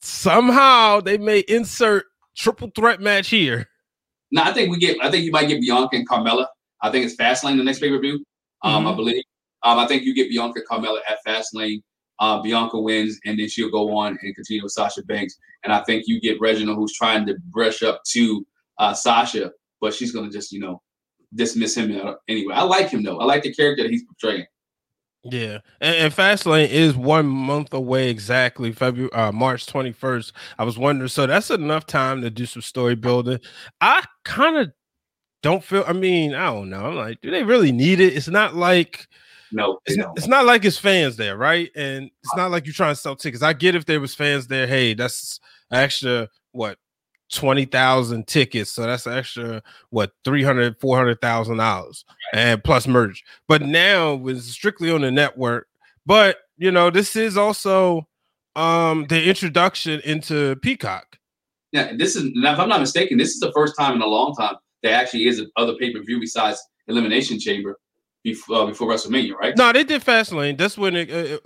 [0.00, 2.04] somehow they may insert
[2.36, 3.68] triple threat match here?
[4.30, 4.96] No, I think we get.
[5.02, 6.46] I think you might get Bianca and Carmella.
[6.82, 8.24] I think it's Fastlane the next pay per view.
[8.62, 8.86] Um, mm-hmm.
[8.88, 9.24] I believe.
[9.62, 11.82] Um, I think you get Bianca Carmella at Fastlane.
[12.18, 15.36] Uh, Bianca wins, and then she'll go on and continue with Sasha Banks.
[15.64, 18.46] And I think you get Reginald, who's trying to brush up to
[18.78, 20.80] uh, Sasha, but she's gonna just you know
[21.34, 22.54] dismiss him anyway.
[22.54, 23.18] I like him though.
[23.18, 24.46] I like the character that he's portraying.
[25.24, 30.32] Yeah, and, and Fastlane is one month away exactly, February, uh, March twenty first.
[30.58, 33.40] I was wondering, so that's enough time to do some story building.
[33.80, 34.72] I kind of
[35.42, 35.84] don't feel.
[35.86, 36.86] I mean, I don't know.
[36.86, 38.14] I'm like, do they really need it?
[38.14, 39.06] It's not like.
[39.52, 41.70] No, it's, it's, not like it's fans there, right?
[41.76, 43.42] And it's not like you're trying to sell tickets.
[43.42, 44.66] I get if there was fans there.
[44.66, 46.78] Hey, that's extra what
[47.32, 48.70] 20,000 tickets.
[48.70, 53.24] So that's extra, what, 300, 400,000 dollars and plus merch.
[53.48, 55.68] But now it's strictly on the network.
[56.04, 58.08] But, you know, this is also
[58.54, 61.18] um the introduction into Peacock.
[61.72, 64.34] Yeah, this is, if I'm not mistaken, this is the first time in a long
[64.34, 67.78] time there actually is other pay per view besides Elimination Chamber
[68.26, 69.56] before, uh, before WrestleMania, right?
[69.56, 70.58] No, they did Fastlane.
[70.58, 71.38] That's when it, uh,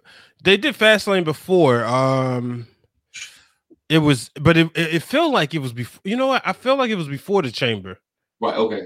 [0.42, 1.84] they did Fastlane before.
[1.84, 2.66] Um,
[3.90, 6.00] it was, but it, it felt like it was before.
[6.04, 6.42] You know what?
[6.44, 7.98] I felt like it was before the chamber.
[8.40, 8.56] Right.
[8.56, 8.82] Okay.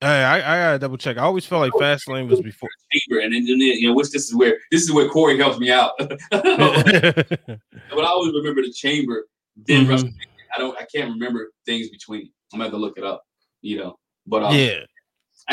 [0.00, 1.16] Hey, I, I gotta double check.
[1.16, 4.34] I always felt like Fastlane was before chamber, and then you know, which this is
[4.34, 5.92] where this is where Corey helps me out.
[6.30, 9.26] but I always remember the chamber.
[9.56, 10.08] Then mm-hmm.
[10.54, 10.76] I don't.
[10.76, 12.30] I can't remember things between.
[12.52, 13.22] I'm gonna have to look it up.
[13.60, 13.98] You know.
[14.26, 14.80] But um, yeah.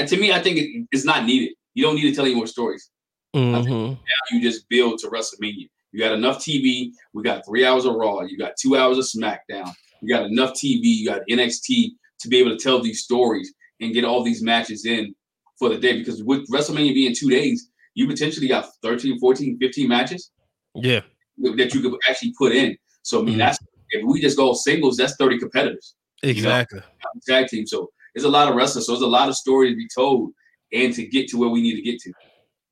[0.03, 1.53] To me, I think it, it's not needed.
[1.75, 2.89] You don't need to tell any more stories.
[3.35, 3.93] Mm-hmm.
[3.93, 3.97] now
[4.31, 5.69] you just build to WrestleMania.
[5.91, 6.91] You got enough TV.
[7.13, 8.21] We got three hours of Raw.
[8.21, 9.73] You got two hours of SmackDown.
[10.01, 10.81] You got enough TV.
[10.81, 14.85] You got NXT to be able to tell these stories and get all these matches
[14.85, 15.13] in
[15.59, 15.97] for the day.
[15.97, 20.31] Because with WrestleMania being two days, you potentially got 13, 14, 15 matches.
[20.75, 21.01] Yeah.
[21.37, 22.77] That you could actually put in.
[23.03, 23.39] So I mean, mm-hmm.
[23.39, 23.57] that's
[23.89, 25.95] if we just go singles, that's 30 competitors.
[26.23, 26.79] Exactly.
[26.79, 27.67] You know, tag team.
[27.67, 28.85] So there's a lot of wrestlers.
[28.85, 30.31] So there's a lot of stories to be told
[30.75, 32.13] and to get to where we need to get to.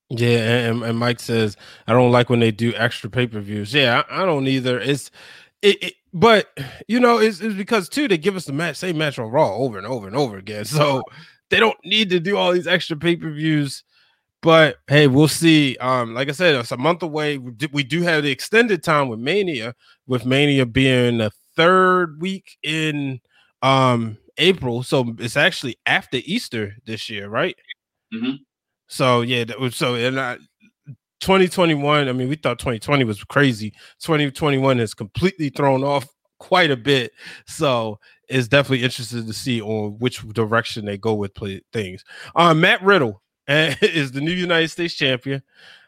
[0.09, 3.73] Yeah, and, and Mike says I don't like when they do extra pay per views.
[3.73, 4.79] Yeah, I, I, don't either.
[4.79, 5.09] It's
[5.61, 6.47] it, it, but
[6.87, 9.55] you know, it's, it's because too they give us the match, same match on Raw
[9.55, 10.65] over and over and over again.
[10.65, 11.03] So
[11.49, 13.83] they don't need to do all these extra pay per views.
[14.41, 15.77] But hey, we'll see.
[15.77, 17.37] Um, like I said, it's a month away.
[17.37, 19.73] We do, have the extended time with Mania,
[20.05, 23.21] with Mania being the third week in
[23.61, 24.83] um April.
[24.83, 27.55] So it's actually after Easter this year, right?
[28.13, 28.35] Mm-hmm.
[28.87, 30.37] So yeah, was so and I,
[31.21, 32.07] 2021.
[32.07, 33.71] I mean, we thought 2020 was crazy.
[34.01, 36.05] 2021 has completely thrown off
[36.39, 37.13] quite a bit.
[37.47, 42.03] So it's definitely interesting to see on which direction they go with play things.
[42.35, 45.41] Uh, Matt Riddle is the new United States champion.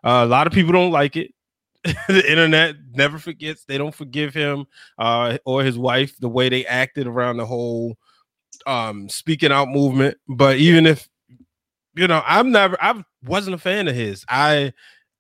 [0.04, 1.34] Uh, a lot of people don't like it.
[2.08, 3.66] the internet never forgets.
[3.66, 4.66] They don't forgive him
[4.98, 7.98] uh, or his wife the way they acted around the whole
[8.66, 10.18] um, speaking out movement.
[10.28, 11.08] But even if
[11.96, 14.26] you know, I'm never, I wasn't a fan of his.
[14.30, 14.74] I,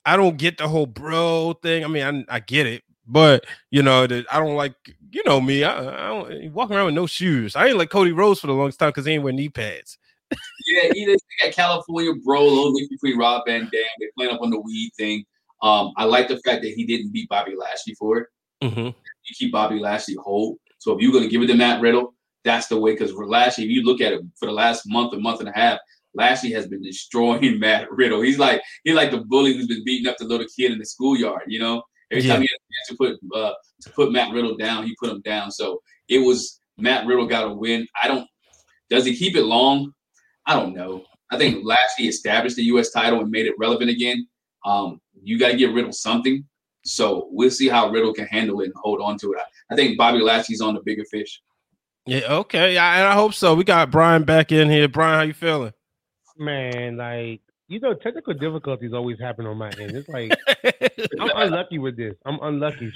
[0.05, 1.83] I don't get the whole bro thing.
[1.83, 4.75] I mean, I, I get it, but you know, that I don't like,
[5.11, 5.63] you know me.
[5.63, 7.55] I, I don't walk around with no shoes.
[7.55, 9.97] I ain't like Cody Rhodes for the longest time because he ain't wear knee pads.
[10.67, 13.83] yeah, either got California bro, little between Rob Van Dam.
[13.99, 15.23] They're playing up on the weed thing.
[15.61, 18.27] Um, I like the fact that he didn't beat Bobby Lashley for it.
[18.63, 18.87] Mm-hmm.
[18.87, 20.57] You keep Bobby Lashley whole.
[20.79, 22.91] So if you're going to give it to Matt Riddle, that's the way.
[22.93, 25.49] Because for Lashley, if you look at it for the last month, a month and
[25.49, 25.79] a half,
[26.15, 28.21] Lashley has been destroying Matt Riddle.
[28.21, 30.85] He's like he's like the bully who's been beating up the little kid in the
[30.85, 31.43] schoolyard.
[31.47, 32.33] You know, every yeah.
[32.33, 35.09] time he had a chance to put uh, to put Matt Riddle down, he put
[35.09, 35.51] him down.
[35.51, 37.87] So it was Matt Riddle got a win.
[38.01, 38.27] I don't.
[38.89, 39.91] Does he keep it long?
[40.45, 41.03] I don't know.
[41.31, 42.91] I think Lashley established the U.S.
[42.91, 44.27] title and made it relevant again.
[44.63, 46.45] Um, you got to get Riddle something.
[46.83, 49.39] So we'll see how Riddle can handle it and hold on to it.
[49.39, 51.41] I, I think Bobby Lashley's on the bigger fish.
[52.05, 52.75] Yeah, okay.
[52.75, 53.55] Yeah, and I hope so.
[53.55, 54.87] We got Brian back in here.
[54.87, 55.73] Brian, how you feeling?
[56.37, 59.91] Man, like you know, technical difficulties always happen on my end.
[59.91, 60.31] It's like
[61.19, 62.15] I'm unlucky with this.
[62.25, 62.93] I'm unlucky.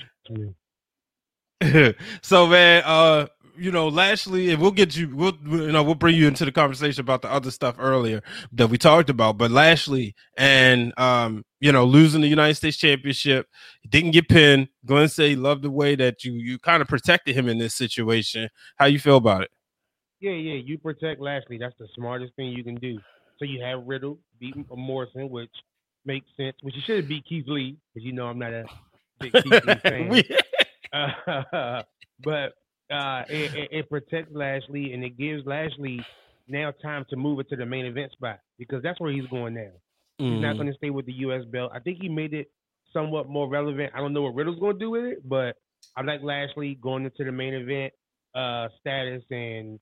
[2.21, 3.27] so man, uh,
[3.59, 6.51] you know, Lashley, and we'll get you, we'll, you know, we'll bring you into the
[6.51, 8.21] conversation about the other stuff earlier
[8.53, 9.37] that we talked about.
[9.37, 13.47] But Lashley and, um, you know, losing the United States Championship,
[13.87, 14.69] didn't get pinned.
[14.85, 17.75] Glenn said he loved the way that you you kind of protected him in this
[17.75, 18.49] situation.
[18.77, 19.51] How you feel about it?
[20.21, 21.57] Yeah, yeah, you protect Lashley.
[21.57, 22.99] That's the smartest thing you can do.
[23.39, 25.51] So you have Riddle beating Morrison, which
[26.05, 26.55] makes sense.
[26.61, 28.65] Which you should have beat Keith Lee, because you know I'm not a
[29.19, 30.23] big Keith Lee
[30.93, 31.13] fan.
[31.23, 31.81] uh,
[32.23, 32.53] but
[32.91, 36.03] uh, it, it, protects Lashley and it gives Lashley
[36.47, 39.53] now time to move it to the main event spot because that's where he's going
[39.53, 39.71] now.
[40.19, 40.33] Mm.
[40.33, 40.57] He's not mm-hmm.
[40.57, 41.43] going to stay with the U.S.
[41.51, 41.71] belt.
[41.73, 42.51] I think he made it
[42.91, 43.93] somewhat more relevant.
[43.95, 45.55] I don't know what Riddle's going to do with it, but
[45.95, 47.93] I like Lashley going into the main event
[48.35, 49.79] uh, status and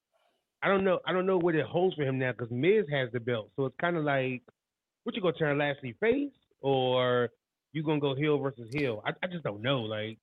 [0.64, 1.00] I don't know.
[1.06, 3.66] I don't know what it holds for him now because Miz has the belt, so
[3.66, 4.44] it's kind of like,
[5.04, 7.30] what you gonna turn Lashley face or
[7.74, 9.04] you gonna go heel versus heel?
[9.06, 9.82] I, I just don't know.
[9.82, 10.18] Like,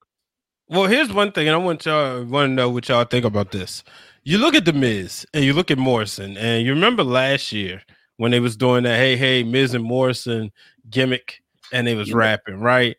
[0.68, 3.52] well, here's one thing, and I want y'all want to know what y'all think about
[3.52, 3.84] this.
[4.24, 7.82] You look at the Miz and you look at Morrison, and you remember last year
[8.16, 10.50] when they was doing that hey hey Miz and Morrison
[10.90, 11.42] gimmick,
[11.72, 12.16] and they was yeah.
[12.16, 12.96] rapping right.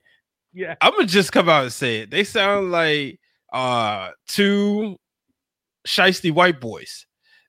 [0.53, 2.11] Yeah, I'm gonna just come out and say it.
[2.11, 3.19] They sound like
[3.51, 4.97] uh two
[5.85, 7.05] shisty white boys.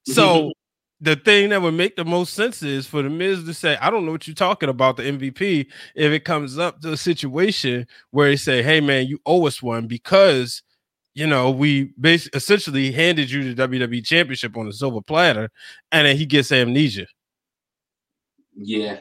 [0.06, 0.52] So
[1.00, 3.90] the thing that would make the most sense is for the Miz to say, I
[3.90, 7.86] don't know what you're talking about, the MVP, if it comes up to a situation
[8.10, 10.62] where they say, Hey man, you owe us one because
[11.16, 15.50] you know, we basically essentially handed you the WWE championship on a silver platter,
[15.90, 17.06] and then he gets amnesia.
[18.54, 18.98] Yeah.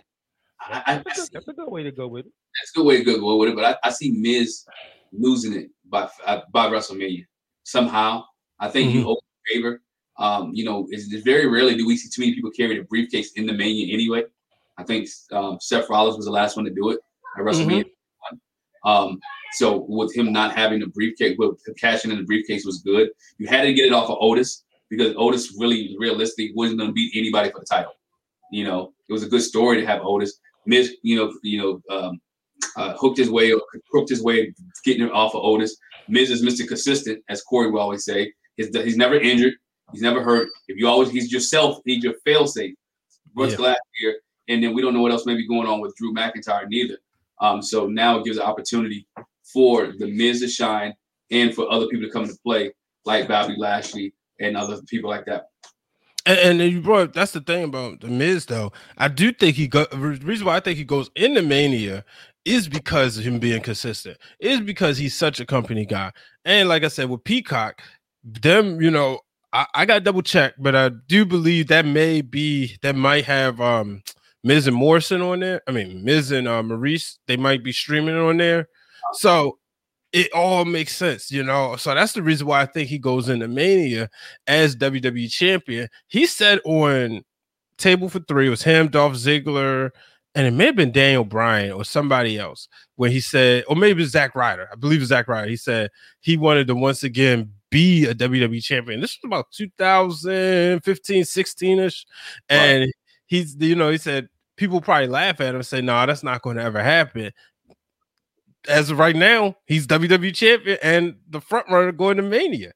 [0.61, 2.31] I, I, that's, a, that's, a, good way to go with it.
[2.57, 4.63] That's a good way to go with it, but I, I see Miz
[5.11, 7.25] losing it by uh, by WrestleMania
[7.63, 8.23] somehow.
[8.61, 8.99] I think mm-hmm.
[8.99, 9.19] you owe
[9.51, 9.81] favor
[10.17, 12.85] um, you know, it's, it's, very rarely do we see too many people carry the
[12.85, 14.23] briefcase in the mania anyway.
[14.77, 16.99] I think um, Seth Rollins was the last one to do it
[17.37, 17.83] at WrestleMania.
[17.83, 18.89] Mm-hmm.
[18.89, 19.19] Um,
[19.53, 23.09] so with him not having the briefcase, with cashing in the briefcase was good.
[23.37, 26.93] You had to get it off of Otis because Otis really, realistically, wasn't going to
[26.93, 27.93] beat anybody for the title.
[28.51, 30.39] You know, it was a good story to have Otis.
[30.65, 31.57] Miz, you know, you
[31.89, 32.19] know, um,
[32.77, 35.77] uh, hooked his way, or hooked his way, getting it off of Otis.
[36.07, 36.67] Miz is Mr.
[36.67, 38.31] Consistent, as Corey will always say.
[38.57, 39.53] He's, he's never injured.
[39.91, 40.49] He's never hurt.
[40.67, 41.79] If you always, he's yourself.
[41.85, 42.75] He's your fail safe.
[43.33, 43.67] What's yeah.
[43.67, 44.15] last year,
[44.47, 46.97] and then we don't know what else may be going on with Drew McIntyre neither.
[47.41, 49.07] Um, so now it gives an opportunity
[49.43, 50.93] for the Miz to shine
[51.31, 52.73] and for other people to come into play,
[53.05, 55.49] like Bobby Lashley and other people like that.
[56.25, 58.71] And, and you brought that's the thing about the Miz though.
[58.97, 62.03] I do think he go the reason why I think he goes into Mania
[62.45, 64.17] is because of him being consistent.
[64.39, 66.11] Is because he's such a company guy.
[66.43, 67.81] And like I said, with Peacock,
[68.23, 69.19] them, you know,
[69.55, 73.61] I, I got double check, but I do believe that may be that might have
[73.61, 74.03] um
[74.43, 75.61] Miz and Morrison on there.
[75.67, 78.67] I mean Miz and uh, Maryse, they might be streaming on there.
[79.13, 79.57] So
[80.11, 81.77] it all makes sense, you know.
[81.77, 84.09] So that's the reason why I think he goes into Mania
[84.45, 85.87] as WWE champion.
[86.07, 87.23] He said on
[87.77, 89.91] Table for Three, it was him, Dolph Ziggler,
[90.35, 94.01] and it may have been Daniel Bryan or somebody else when he said, or maybe
[94.01, 94.67] it was Zack Ryder.
[94.71, 95.47] I believe it's Zack Ryder.
[95.47, 99.01] He said he wanted to once again be a WWE champion.
[99.01, 102.05] This was about 2015, 16 ish.
[102.47, 102.93] And right.
[103.25, 106.23] he's, you know, he said people probably laugh at him and say, no, nah, that's
[106.23, 107.33] not going to ever happen.
[108.69, 112.71] As of right now, he's WWE champion and the front runner going to Mania.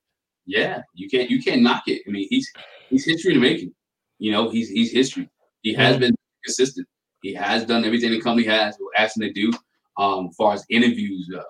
[0.46, 2.02] Yeah, you can't you can't knock it.
[2.06, 2.52] I mean, he's
[2.90, 3.74] he's history to making.
[4.18, 5.30] You know, he's he's history.
[5.62, 6.88] He has been consistent.
[7.22, 9.52] He has done everything the company has asked him to do.
[9.98, 11.42] um, as far as interviews, uh,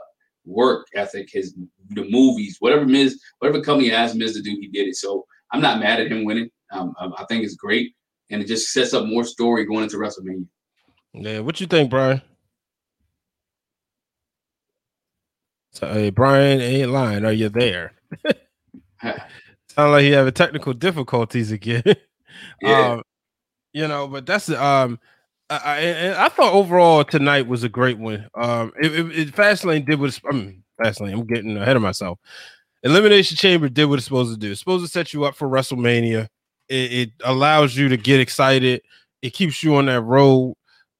[0.49, 1.55] work ethic, his
[1.89, 4.95] the movies, whatever Miz, whatever company asked Miz to do, he did it.
[4.95, 6.49] So I'm not mad at him winning.
[6.71, 7.93] Um, I think it's great,
[8.29, 10.45] and it just sets up more story going into WrestleMania.
[11.13, 12.21] Yeah, what you think, Brian?
[15.71, 17.25] So, hey, Brian ain't lying.
[17.25, 17.93] Are you there?
[19.01, 21.83] Sound like you having technical difficulties again.
[22.61, 22.91] yeah.
[22.91, 23.03] Um,
[23.73, 24.99] you know, but that's um
[25.49, 28.27] I, I, I thought overall tonight was a great one.
[28.35, 31.13] Um, it, it, it Fastlane did what I mean, Fastlane.
[31.13, 32.19] I'm getting ahead of myself.
[32.83, 34.51] Elimination Chamber did what it's supposed to do.
[34.51, 36.27] It's supposed to set you up for WrestleMania.
[36.69, 38.81] It, it allows you to get excited.
[39.21, 40.55] It keeps you on that road.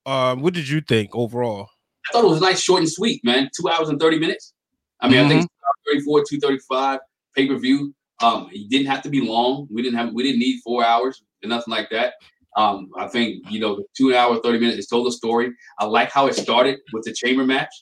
[0.06, 1.70] Um, what did you think overall?
[2.08, 3.50] I thought it was nice, short and sweet, man.
[3.56, 4.54] Two hours and 30 minutes.
[5.00, 5.26] I mean, mm-hmm.
[5.26, 5.92] I think mm-hmm.
[5.94, 7.00] 34, 235
[7.36, 7.94] pay-per-view.
[8.22, 9.68] Um, it didn't have to be long.
[9.72, 12.16] We didn't have we didn't need four hours and nothing like that.
[12.56, 15.52] Um, I think you know two hour, 30 minutes, it told the story.
[15.80, 17.74] I like how it started with the chamber match.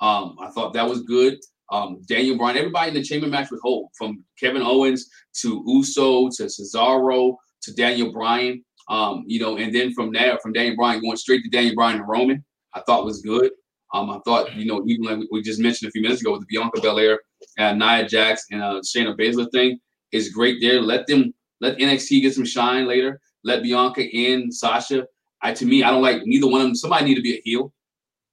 [0.00, 1.38] Um, I thought that was good.
[1.72, 5.08] Um, Daniel Bryan, everybody in the chamber match was whole, from Kevin Owens
[5.40, 8.64] to Uso to Cesaro to Daniel Bryan.
[8.88, 11.98] Um, you know, and then from there, from Daniel Bryan going straight to Daniel Bryan
[11.98, 12.44] and Roman,
[12.74, 13.50] I thought was good.
[13.94, 16.42] Um, I thought, you know, even like we just mentioned a few minutes ago with
[16.42, 17.20] the Bianca Belair
[17.58, 19.78] and Nia Jax and uh, Shayna Baszler thing
[20.12, 20.80] is great there.
[20.80, 23.20] Let them let NXT get some shine later.
[23.46, 25.06] Let Bianca and Sasha.
[25.40, 26.74] I to me, I don't like neither one of them.
[26.74, 27.72] Somebody need to be a heel.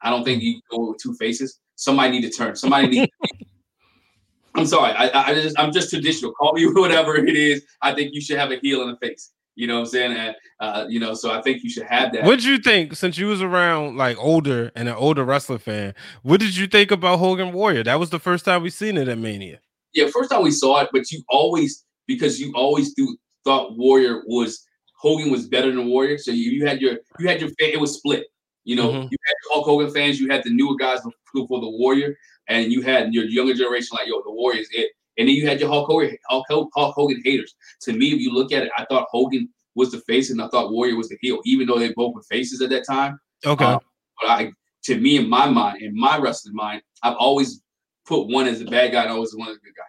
[0.02, 1.60] I don't think you go with two faces.
[1.76, 2.56] Somebody need to turn.
[2.56, 3.10] Somebody need.
[4.56, 4.92] I'm sorry.
[4.92, 6.34] I, I just I'm just traditional.
[6.34, 7.64] Call me whatever it is.
[7.82, 9.32] I think you should have a heel and a face.
[9.56, 10.18] You know what I'm saying?
[10.18, 12.24] And, uh, you know, so I think you should have that.
[12.24, 15.94] What did you think since you was around like older and an older wrestler fan?
[16.24, 17.84] What did you think about Hogan Warrior?
[17.84, 19.60] That was the first time we seen it at Mania.
[19.94, 24.24] Yeah, first time we saw it, but you always because you always do thought Warrior
[24.26, 24.66] was
[25.04, 26.18] Hogan was better than Warrior.
[26.18, 28.28] So you, you had your you had your fan, it was split.
[28.64, 29.08] You know, mm-hmm.
[29.12, 32.16] you had Hulk Hogan fans, you had the newer guys for the Warrior,
[32.48, 34.92] and you had your younger generation like, yo, the Warrior's it.
[35.18, 37.54] And then you had your Hulk Hogan, Hulk, Hulk Hogan haters.
[37.82, 40.48] To me, if you look at it, I thought Hogan was the face and I
[40.48, 43.20] thought Warrior was the heel, even though they both were faces at that time.
[43.46, 43.66] Okay.
[43.66, 43.80] Um,
[44.22, 44.52] but I,
[44.86, 47.62] to me, in my mind, in my wrestling mind, I've always
[48.06, 49.84] put one as a bad guy and always one as a good guy.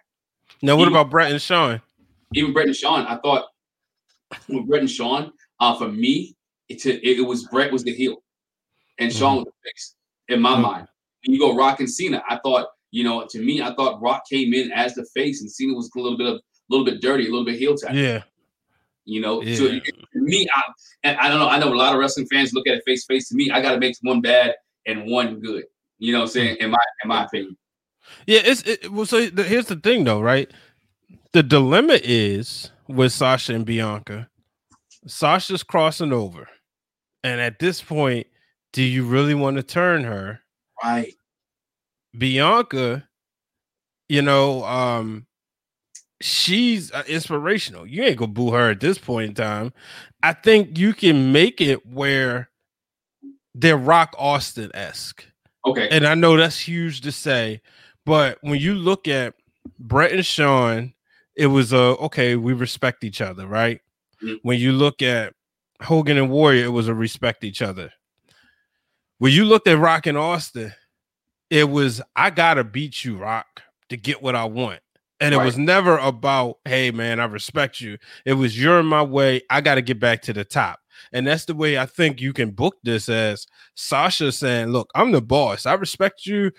[0.61, 1.81] Now, what even, about Bret and Shawn?
[2.33, 3.45] Even Bret and Shawn, I thought
[4.47, 6.35] with Bret and Shawn, uh, for me,
[6.69, 8.17] it, it, it was Bret was the heel
[8.99, 9.35] and mm-hmm.
[9.35, 9.95] was the face
[10.29, 10.61] in my mm-hmm.
[10.61, 10.87] mind.
[11.25, 14.23] When you go Rock and Cena, I thought you know, to me, I thought Rock
[14.29, 17.01] came in as the face, and Cena was a little bit of a little bit
[17.01, 17.93] dirty, a little bit heel tap.
[17.93, 18.23] Yeah.
[19.03, 19.57] You know, yeah.
[19.57, 19.79] so
[20.13, 20.61] me, I,
[21.03, 21.49] and I don't know.
[21.49, 23.27] I know a lot of wrestling fans look at it face face.
[23.29, 24.55] To me, I got to make one bad
[24.85, 25.65] and one good.
[25.99, 27.57] You know, what I'm saying, in my in my opinion.
[28.25, 29.05] Yeah, it's it, well.
[29.05, 30.49] So the, here's the thing, though, right?
[31.33, 34.29] The dilemma is with Sasha and Bianca.
[35.07, 36.47] Sasha's crossing over,
[37.23, 38.27] and at this point,
[38.73, 40.41] do you really want to turn her?
[40.83, 41.13] Right.
[42.17, 43.07] Bianca,
[44.09, 45.25] you know, um,
[46.21, 47.85] she's uh, inspirational.
[47.85, 49.73] You ain't gonna boo her at this point in time.
[50.23, 52.49] I think you can make it where
[53.53, 55.25] they're Rock Austin esque.
[55.65, 55.87] Okay.
[55.89, 57.61] And I know that's huge to say,
[58.05, 59.35] but when you look at
[59.79, 60.93] Bret and Shawn,
[61.35, 63.81] it was a uh, okay, we respect each other, right?
[64.23, 64.35] Mm-hmm.
[64.43, 65.33] When you look at
[65.81, 67.91] Hogan and Warrior, it was a respect each other.
[69.17, 70.73] When you looked at Rock and Austin,
[71.49, 74.79] it was I gotta beat you, Rock, to get what I want.
[75.21, 75.45] And it right.
[75.45, 77.97] was never about, hey man, I respect you.
[78.25, 79.41] It was you're in my way.
[79.49, 80.79] I gotta get back to the top.
[81.11, 85.11] And that's the way I think you can book this as Sasha saying, Look, I'm
[85.11, 85.65] the boss.
[85.65, 86.51] I respect you,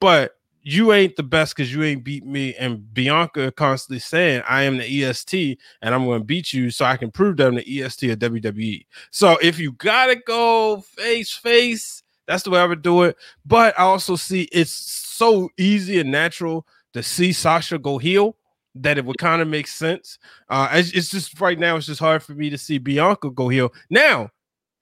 [0.00, 0.32] but
[0.62, 2.54] you ain't the best because you ain't beat me.
[2.54, 6.84] And Bianca constantly saying, I am the EST and I'm going to beat you so
[6.84, 8.86] I can prove that I'm the EST of WWE.
[9.10, 13.16] So if you got to go face face, that's the way I would do it.
[13.44, 18.36] But I also see it's so easy and natural to see Sasha go heel
[18.74, 20.18] that it would kind of make sense.
[20.48, 23.72] Uh, it's just right now, it's just hard for me to see Bianca go heel.
[23.90, 24.30] Now,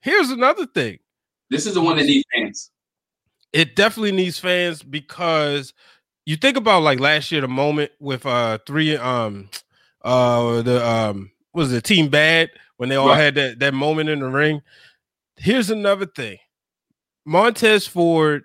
[0.01, 0.99] here's another thing.
[1.49, 2.71] This is the one that needs fans.
[3.53, 5.73] It definitely needs fans because
[6.25, 9.49] you think about like last year, the moment with uh three um
[10.03, 13.19] uh the um was it Team Bad when they all right.
[13.19, 14.61] had that that moment in the ring.
[15.37, 16.37] Here's another thing.
[17.25, 18.43] Montez Ford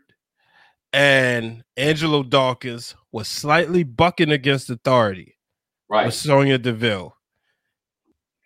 [0.92, 5.36] and Angelo Dawkins was slightly bucking against authority.
[5.88, 6.06] Right.
[6.06, 7.14] With Sonya Deville.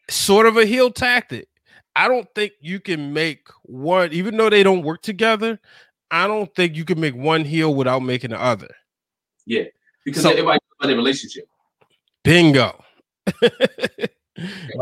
[0.09, 1.49] Sort of a heel tactic.
[1.97, 5.59] I don't think you can make one, even though they don't work together,
[6.11, 8.69] I don't think you can make one heel without making the other.
[9.47, 9.65] Yeah.
[10.05, 11.45] Because so, everybody knows their relationship.
[12.25, 12.83] Bingo.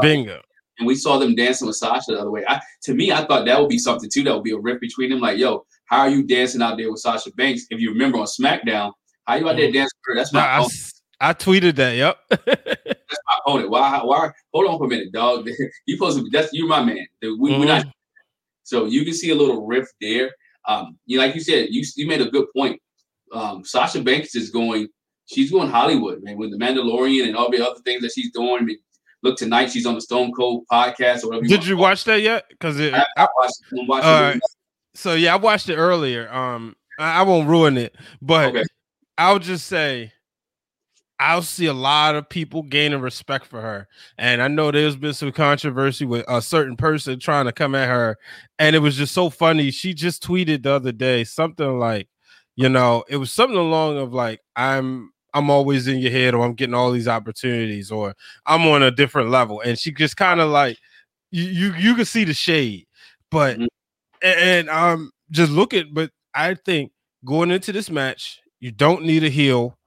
[0.01, 0.41] bingo.
[0.79, 2.45] and we saw them dancing with Sasha the other way.
[2.47, 4.24] I, to me, I thought that would be something too.
[4.24, 5.20] That would be a rift between them.
[5.20, 7.66] Like, yo, how are you dancing out there with Sasha Banks?
[7.70, 8.93] If you remember on SmackDown,
[9.24, 9.74] how you out there mm.
[9.74, 10.16] dancing with her?
[10.16, 10.41] That's my.
[10.41, 10.66] I,
[11.20, 11.97] I, tweeted that.
[11.97, 12.18] Yep.
[12.31, 13.70] that's my opponent.
[13.70, 14.01] Why?
[14.03, 14.31] Why?
[14.53, 15.49] Hold on for a minute, dog.
[15.87, 16.24] you supposed to.
[16.24, 17.07] Be, that's you, my man.
[17.22, 17.61] We, mm-hmm.
[17.61, 17.83] We're not.
[17.83, 17.91] Mm-hmm.
[18.62, 20.31] So you can see a little rift there.
[20.69, 22.81] Um, you like you said, you you made a good point.
[23.33, 24.89] Um, Sasha Banks is going.
[25.27, 28.57] She's going Hollywood, man, with the Mandalorian and all the other things that she's doing.
[28.61, 28.79] I mean,
[29.23, 31.45] look tonight, she's on the Stone Cold podcast or whatever.
[31.45, 32.47] You Did you watch that yet?
[32.49, 34.35] Because I, I, watched, uh,
[34.95, 36.33] So yeah, I watched it earlier.
[36.33, 38.64] Um, I, I won't ruin it, but okay.
[39.16, 40.12] I'll just say
[41.21, 43.89] I'll see a lot of people gaining respect for her.
[44.19, 47.89] And I know there's been some controversy with a certain person trying to come at
[47.89, 48.16] her.
[48.59, 49.71] And it was just so funny.
[49.71, 52.09] She just tweeted the other day something like,
[52.55, 56.45] you know, it was something along of like, I'm I'm always in your head or
[56.45, 58.14] I'm getting all these opportunities or
[58.47, 59.61] I'm on a different level.
[59.61, 60.79] And she just kind of like
[61.31, 62.87] you, you you can see the shade.
[63.31, 63.66] But mm-hmm.
[64.23, 66.93] and, and um just look at but I think
[67.25, 69.78] going into this match, you don't need a heel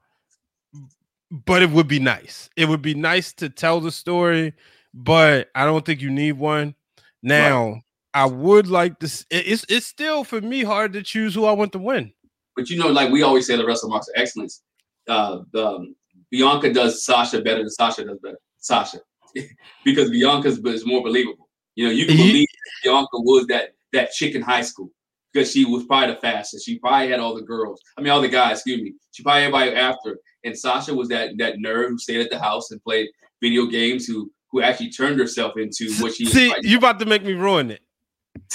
[1.31, 2.49] but it would be nice.
[2.57, 4.53] It would be nice to tell the story,
[4.93, 6.75] but I don't think you need one.
[7.23, 7.81] Now, right.
[8.13, 9.25] I would like this.
[9.31, 12.11] It's it's still for me hard to choose who I want to win.
[12.55, 14.61] But you know, like we always say, the wrestle marks of excellence.
[15.07, 15.95] Uh, the, um,
[16.29, 18.37] Bianca does Sasha better than Sasha does better.
[18.57, 18.99] Sasha,
[19.85, 21.49] because Bianca's but is more believable.
[21.75, 22.47] You know, you can believe
[22.83, 24.91] Bianca was that that chick in high school
[25.31, 26.65] because she was probably the fastest.
[26.65, 27.81] She probably had all the girls.
[27.97, 28.57] I mean, all the guys.
[28.57, 28.93] Excuse me.
[29.11, 32.71] She probably everybody after and Sasha was that that nerd who stayed at the house
[32.71, 33.09] and played
[33.41, 36.25] video games, who who actually turned herself into what she.
[36.25, 37.81] See, you about to make me ruin it.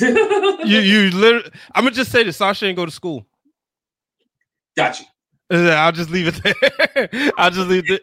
[0.67, 1.51] you you literally.
[1.75, 3.27] I'm gonna just say that Sasha didn't go to school.
[4.77, 5.05] Gotcha.
[5.53, 7.31] Uh, I'll just leave it there.
[7.39, 8.03] I'll just leave it.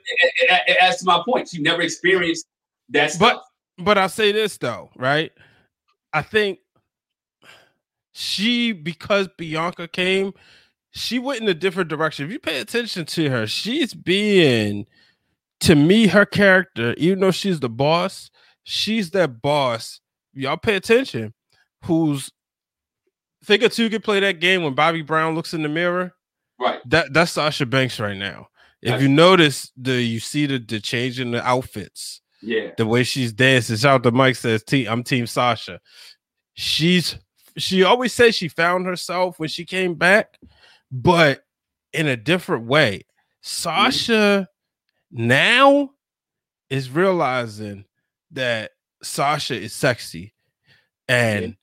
[0.82, 2.48] As to my point, she never experienced
[2.90, 3.42] that stuff.
[3.78, 5.32] But but I'll say this though, right?
[6.14, 6.60] I think
[8.14, 10.34] she because Bianca came,
[10.92, 12.26] she went in a different direction.
[12.26, 14.86] If you pay attention to her, she's being
[15.62, 18.30] to me her character, even though she's the boss,
[18.64, 20.00] she's that boss.
[20.34, 21.34] Y'all pay attention.
[21.86, 22.32] Who's
[23.44, 26.14] think a two could play that game when Bobby Brown looks in the mirror.
[26.60, 26.80] Right.
[26.86, 28.48] That that's Sasha Banks right now.
[28.82, 32.22] If you notice the you see the the change in the outfits.
[32.42, 32.72] Yeah.
[32.78, 33.78] The way she's dancing.
[33.78, 35.80] Shout out to Mike says, I'm Team Sasha.
[36.56, 37.18] She's
[37.58, 40.38] she always says she found herself when she came back
[40.94, 41.44] but
[41.92, 42.98] in a different way.
[42.98, 43.02] Mm-hmm.
[43.42, 44.48] Sasha
[45.12, 45.92] now
[46.70, 47.86] is realizing
[48.32, 50.34] that Sasha is sexy
[51.08, 51.58] and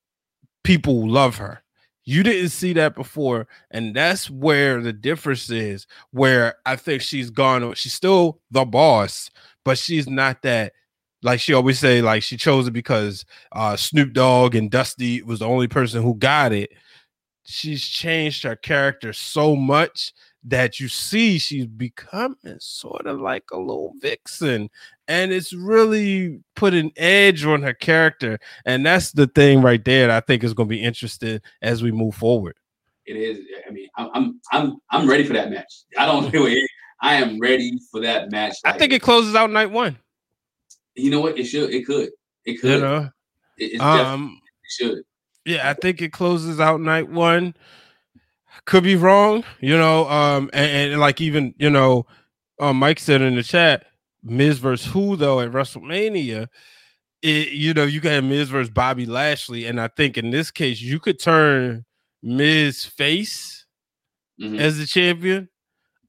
[0.64, 1.62] people love her.
[2.04, 5.86] You didn't see that before, and that's where the difference is.
[6.10, 9.30] Where I think she's gone, she's still the boss,
[9.64, 10.72] but she's not that.
[11.22, 15.40] Like she always say, like she chose it because uh, Snoop Dogg and Dusty was
[15.40, 16.70] the only person who got it.
[17.44, 20.12] She's changed her character so much
[20.44, 24.70] that you see she's becoming sort of like a little vixen
[25.06, 30.06] and it's really put an edge on her character and that's the thing right there
[30.06, 32.56] that i think is going to be interesting as we move forward.
[33.06, 35.72] It is i mean i'm i'm i'm ready for that match.
[35.98, 36.62] I don't really
[37.02, 39.98] i am ready for that match i think it closes out night one
[40.94, 42.10] you know what it should it could
[42.44, 43.08] it could you know
[43.58, 45.04] it, um it should
[45.44, 47.54] yeah, I think it closes out night one.
[48.66, 50.08] Could be wrong, you know.
[50.08, 52.06] Um, and, and like even you know,
[52.58, 53.86] um, Mike said in the chat,
[54.22, 56.48] Miz versus who though at WrestleMania.
[57.22, 60.80] It, you know, you got Miz versus Bobby Lashley, and I think in this case
[60.80, 61.84] you could turn
[62.22, 63.66] Miz face
[64.40, 64.58] mm-hmm.
[64.58, 65.48] as the champion.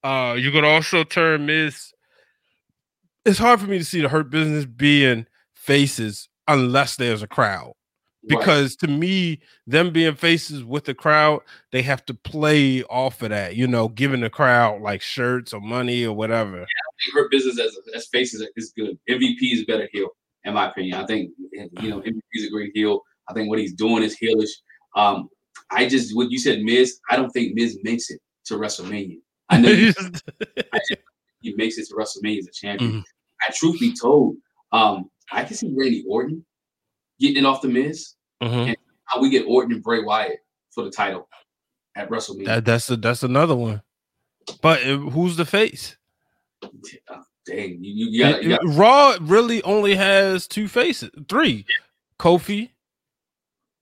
[0.04, 1.94] Uh, you could also turn Miz.
[3.26, 7.74] It's hard for me to see the Hurt Business being faces unless there's a crowd.
[8.28, 8.88] Because right.
[8.88, 11.42] to me them being faces with the crowd
[11.72, 15.60] they have to play off of that you know giving the crowd like shirts or
[15.60, 16.58] money or whatever.
[16.58, 18.96] Yeah, Hurt Business as, as faces is good.
[19.10, 20.10] Mvp is better heel
[20.44, 21.00] in my opinion.
[21.00, 23.02] I think you know mvp is a great heel.
[23.28, 24.52] I think what he's doing is heelish.
[24.96, 25.28] Um
[25.72, 29.18] i just what you said miz i don't think miz makes it to wrestlemania.
[29.50, 29.70] I know
[30.74, 30.80] I
[31.42, 33.02] he makes it to wrestlemania as a champion mm-hmm.
[33.48, 34.36] i truth be told
[34.72, 36.44] um i can see randy orton
[37.22, 38.70] getting it off the Miz, mm-hmm.
[38.70, 40.40] and how we get Orton and Bray Wyatt
[40.72, 41.30] for the title
[41.96, 42.46] at WrestleMania.
[42.46, 43.82] That, that's a, that's another one.
[44.62, 45.96] But uh, who's the face?
[46.64, 46.70] Uh,
[47.46, 51.66] dang, you, you, got, you got Raw really only has two faces, three.
[51.68, 51.86] Yeah.
[52.20, 52.72] Kofi.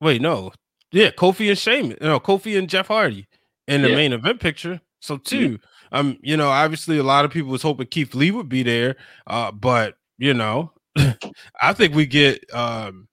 [0.02, 0.52] Wait, no.
[0.92, 1.98] Yeah, Kofi and Sheamus.
[2.02, 3.28] No, Kofi and Jeff Hardy
[3.68, 3.96] in the yeah.
[3.96, 4.82] main event picture.
[5.00, 5.52] So two.
[5.52, 5.58] Yeah.
[5.92, 8.96] Um, you know, obviously a lot of people was hoping Keith Lee would be there,
[9.28, 10.72] uh, but you know,
[11.62, 13.08] I think we get um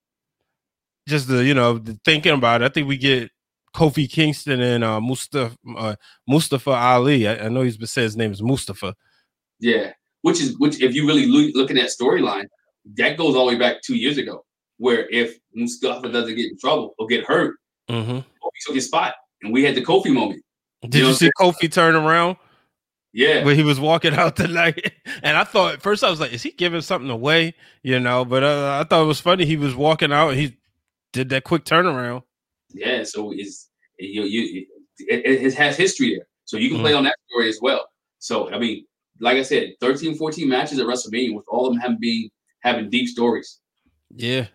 [1.07, 2.67] just the you know the thinking about it.
[2.67, 3.31] I think we get
[3.75, 5.97] Kofi Kingston and uh, Mustafa uh,
[6.27, 7.29] Mustafa Ali.
[7.29, 8.95] I, I, know he's been saying his name is Mustafa.
[9.61, 10.81] Yeah, which is which.
[10.81, 12.47] If you really look, looking at storyline,
[12.97, 14.45] that goes all the way back two years ago,
[14.79, 17.57] where if Mustafa doesn't get in trouble or get hurt,
[17.89, 18.17] mm-hmm.
[18.17, 20.43] Kofi took his spot, and we had the Kofi moment.
[20.83, 22.37] Did you, know you see Kofi turn around?
[23.17, 23.45] Yeah.
[23.45, 24.93] When he was walking out the night.
[25.23, 27.55] And I thought first I was like, is he giving something away?
[27.83, 29.47] You know, but uh, I thought it was funny.
[29.47, 30.59] He was walking out he
[31.15, 32.23] did that quick turnaround.
[32.75, 34.67] Yeah, so it's you you
[34.99, 36.27] it, it has history there.
[36.45, 36.99] So you can play mm.
[36.99, 37.89] on that story as well.
[38.19, 38.85] So I mean,
[39.21, 42.29] like I said, 13, 14 matches at WrestleMania with all of them having being
[42.61, 43.59] having deep stories.
[44.15, 44.49] Yeah.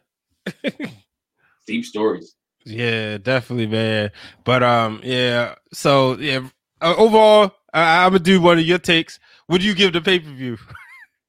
[1.66, 2.36] deep stories.
[2.66, 4.12] Yeah, definitely, man.
[4.43, 5.55] But um, yeah.
[5.74, 6.47] So yeah,
[6.82, 9.19] uh, overall, I, am gonna do one of your takes.
[9.47, 10.57] What do you give the pay per view?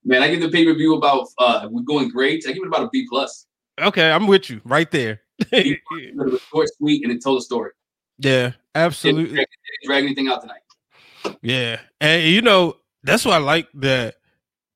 [0.04, 2.44] Man, I give the pay per view about uh, we're going great.
[2.46, 3.46] I give it about a B plus.
[3.80, 5.20] Okay, I'm with you right there.
[5.52, 5.80] it
[6.16, 7.70] was short, sweet, and it told a story.
[8.18, 9.22] Yeah, absolutely.
[9.22, 11.38] Didn't drag, didn't drag anything out tonight.
[11.40, 14.16] Yeah, and you know that's why I like that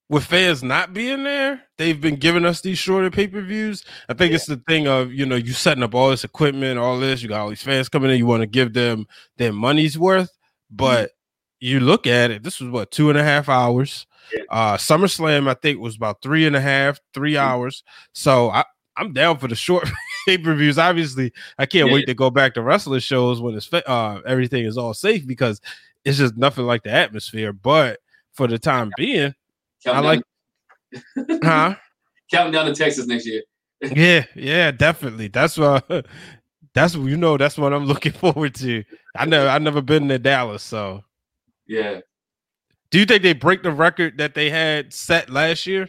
[0.08, 3.84] with fans not being there, they've been giving us these shorter pay per views.
[4.08, 4.36] I think yeah.
[4.36, 7.22] it's the thing of you know you setting up all this equipment, all this.
[7.22, 8.18] You got all these fans coming in.
[8.18, 9.06] You want to give them
[9.36, 10.30] their money's worth,
[10.70, 11.15] but mm-hmm.
[11.60, 12.42] You look at it.
[12.42, 14.06] This was what two and a half hours.
[14.34, 14.42] Yeah.
[14.50, 17.48] Uh, SummerSlam, I think, was about three and a half, three mm-hmm.
[17.48, 17.84] hours.
[18.12, 18.64] So I,
[18.96, 19.88] I'm down for the short
[20.26, 20.78] pay per views.
[20.78, 21.94] Obviously, I can't yeah.
[21.94, 25.60] wait to go back to wrestling shows when it's uh everything is all safe because
[26.04, 27.52] it's just nothing like the atmosphere.
[27.52, 28.00] But
[28.32, 29.34] for the time being,
[29.86, 30.22] I like,
[31.42, 31.76] huh?
[32.30, 33.42] Counting down to Texas next year.
[33.80, 35.28] yeah, yeah, definitely.
[35.28, 36.06] That's what.
[36.74, 37.36] That's you know.
[37.38, 38.84] That's what I'm looking forward to.
[39.16, 41.04] I know I've never been to Dallas, so
[41.66, 42.00] yeah.
[42.90, 45.88] Do you think they break the record that they had set last year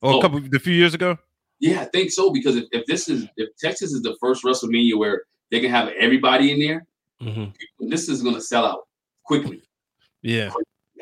[0.00, 0.18] or oh.
[0.18, 1.18] a couple a few years ago?
[1.60, 4.96] Yeah, I think so because if, if this is if Texas is the first WrestleMania
[4.96, 6.86] where they can have everybody in there,
[7.20, 7.88] mm-hmm.
[7.88, 8.86] this is going to sell out
[9.24, 9.62] quickly.
[10.22, 10.52] Yeah,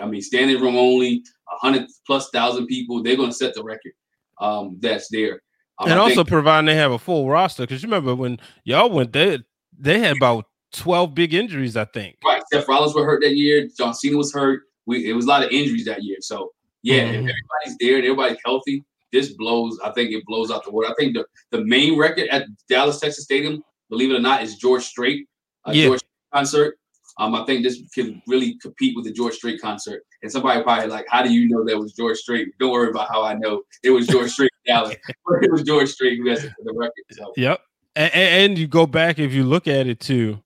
[0.00, 3.02] I mean, standing room only, hundred plus thousand people.
[3.02, 3.92] They're going to set the record.
[4.40, 5.42] Um, that's there.
[5.78, 8.38] Um, and I also think, providing they have a full roster because you remember when
[8.64, 9.38] y'all went there,
[9.78, 11.76] they had about twelve big injuries.
[11.76, 12.16] I think.
[12.24, 13.68] Right, Seth Rollins was hurt that year.
[13.76, 14.62] John Cena was hurt.
[14.86, 16.18] We it was a lot of injuries that year.
[16.20, 16.52] So
[16.82, 17.08] yeah, mm-hmm.
[17.28, 19.78] if everybody's there and everybody's healthy, this blows.
[19.82, 20.88] I think it blows out the water.
[20.88, 24.56] I think the, the main record at Dallas Texas Stadium, believe it or not, is
[24.56, 25.28] George Strait.
[25.64, 25.86] Uh, yeah.
[25.86, 26.02] George
[26.32, 26.78] concert.
[27.18, 30.02] Um, I think this can really compete with the George Strait concert.
[30.22, 32.48] And somebody probably like, how do you know that was George Strait?
[32.60, 34.94] Don't worry about how I know it was George Strait Dallas.
[35.42, 36.92] it was George Strait who has the record.
[37.10, 37.32] So.
[37.36, 37.60] Yep.
[37.94, 40.42] And, and you go back if you look at it too.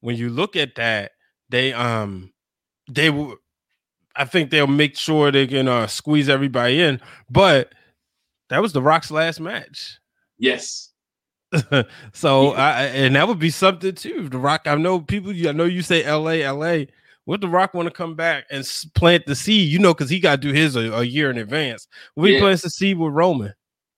[0.00, 1.12] When you look at that,
[1.48, 2.32] they um
[2.90, 3.36] they will.
[4.16, 7.72] I think they'll make sure they can uh, squeeze everybody in, but
[8.48, 9.98] that was the Rock's last match.
[10.38, 10.90] Yes.
[12.12, 12.60] so yeah.
[12.60, 14.28] I and that would be something too.
[14.28, 15.30] The Rock, I know people.
[15.30, 16.42] I know you say L.A.
[16.42, 16.88] L.A.
[17.26, 19.70] Would the Rock want to come back and plant the seed?
[19.70, 21.86] You know, because he got to do his a, a, year in advance.
[22.14, 22.40] What yeah.
[22.40, 23.52] plans to see with Roman?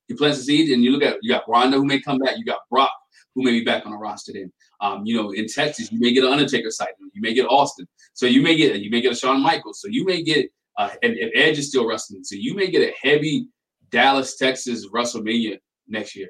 [0.08, 2.36] He plants the seed, and you look at you got Ronda who may come back.
[2.36, 2.92] You got Brock
[3.34, 4.32] who may be back on the roster.
[4.32, 7.10] Then, um, you know, in Texas, you may get an Undertaker sighting.
[7.12, 7.86] You may get Austin.
[8.14, 9.80] So you may get you may get a Shawn Michaels.
[9.80, 12.24] So you may get uh, and, and Edge is still wrestling.
[12.24, 13.46] So you may get a heavy
[13.90, 15.58] Dallas, Texas WrestleMania
[15.88, 16.28] next year.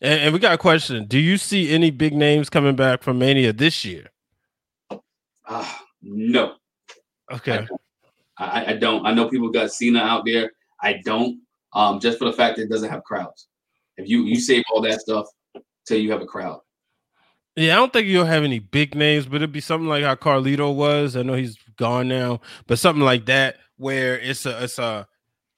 [0.00, 1.06] And, and, we got a question.
[1.06, 4.10] Do you see any big names coming back from Mania this year?
[5.46, 5.70] Uh,
[6.00, 6.54] no.
[7.30, 7.52] Okay.
[7.52, 7.80] I don't.
[8.38, 9.06] I, I don't.
[9.06, 10.52] I know people got Cena out there.
[10.80, 11.40] I don't.
[11.74, 13.48] Um, just for the fact that it doesn't have crowds.
[13.96, 15.26] If you you save all that stuff
[15.90, 16.60] till you have a crowd.
[17.56, 20.14] Yeah, I don't think you'll have any big names, but it'd be something like how
[20.14, 21.16] Carlito was.
[21.16, 25.06] I know he's gone now, but something like that where it's a it's a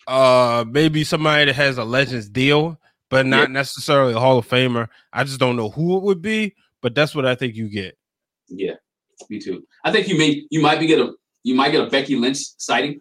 [0.07, 2.81] uh maybe somebody that has a legends deal,
[3.11, 3.53] but not yeah.
[3.53, 4.89] necessarily a Hall of Famer.
[5.13, 7.99] I just don't know who it would be, but that's what I think you get.
[8.49, 8.75] Yeah,
[9.29, 9.65] me too.
[9.85, 11.13] I think you may you might be get a
[11.45, 13.01] you might get a Becky Lynch sighting.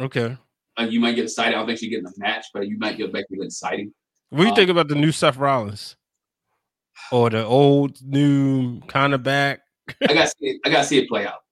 [0.00, 0.36] Okay.
[0.78, 1.54] Uh, you might get a sighting.
[1.54, 3.92] I don't think she's getting a match, but you might get a Becky Lynch sighting.
[4.30, 5.96] What do you um, think about the new Seth Rollins?
[7.12, 9.60] Or the old new kind of back?
[10.08, 10.32] I got
[10.64, 11.44] I got to see it play out.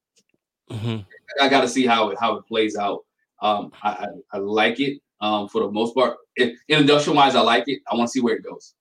[0.71, 1.01] Mm-hmm.
[1.41, 3.05] I got to see how it how it plays out.
[3.43, 6.17] Um, I, I, I, like it um, for the most part.
[6.37, 7.81] If, in industrial wise, I like it.
[7.91, 8.75] I want to see where it goes.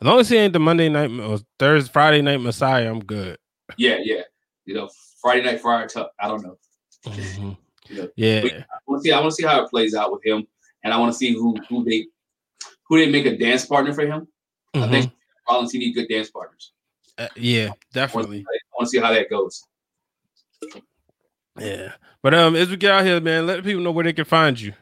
[0.00, 3.38] As long as it ain't the Monday night or Thursday, Friday night Messiah, I'm good.
[3.76, 4.22] Yeah, yeah.
[4.66, 4.90] You know,
[5.20, 5.92] Friday night Friday.
[6.20, 6.58] I don't know.
[7.06, 7.52] Mm-hmm.
[7.88, 8.40] you know, yeah.
[8.44, 9.12] I want to see.
[9.12, 10.46] I want to see how it plays out with him,
[10.84, 12.06] and I want to see who who they
[12.88, 14.28] who they make a dance partner for him.
[14.74, 14.82] Mm-hmm.
[14.82, 15.12] I think
[15.48, 16.72] Rollins he need good dance partners.
[17.16, 18.40] Uh, yeah, definitely.
[18.40, 19.64] I want to see how that goes.
[21.58, 21.92] Yeah.
[22.22, 24.60] But um, as we get out here, man, let people know where they can find
[24.60, 24.72] you.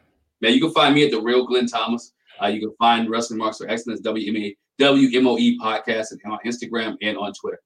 [0.40, 2.12] Man, you can find me at the real Glenn Thomas.
[2.42, 7.18] Uh, you can find Wrestling Marks for Excellence WMA, WMOE podcast and on Instagram and
[7.18, 7.60] on Twitter.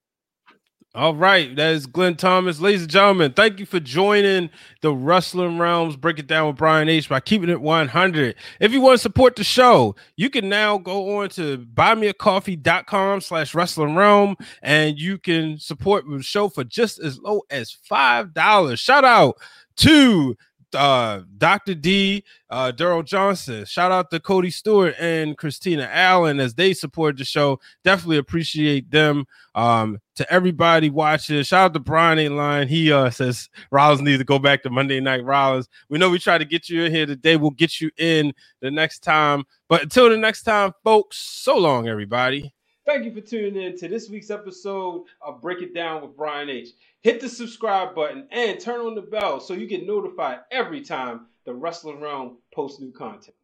[0.97, 2.59] All right, that is Glenn Thomas.
[2.59, 4.49] Ladies and gentlemen, thank you for joining
[4.81, 5.95] the Wrestling Wrealms.
[5.95, 8.35] Break it down with Brian H by keeping it 100.
[8.61, 13.53] If you want to support the show, you can now go on to buymeacoffee.com slash
[13.53, 18.79] wrestlingwrealm and you can support the show for just as low as $5.
[18.79, 19.37] Shout out
[19.77, 20.35] to
[20.73, 21.75] uh, Dr.
[21.75, 23.67] D, uh, Daryl Johnson.
[23.67, 27.61] Shout out to Cody Stewart and Christina Allen as they support the show.
[27.85, 29.27] Definitely appreciate them.
[29.55, 32.29] Um, to everybody watching, shout out to Brian A.
[32.29, 32.69] Line.
[32.69, 35.69] He uh, says Rollins needs to go back to Monday Night Rollins.
[35.89, 37.37] We know we try to get you in here today.
[37.37, 39.45] We'll get you in the next time.
[39.69, 42.53] But until the next time, folks, so long, everybody.
[42.87, 46.49] Thank you for tuning in to this week's episode of Break It Down with Brian
[46.49, 46.69] H.
[47.03, 51.27] Hit the subscribe button and turn on the bell so you get notified every time
[51.45, 53.36] the Wrestling Wrealm posts new content.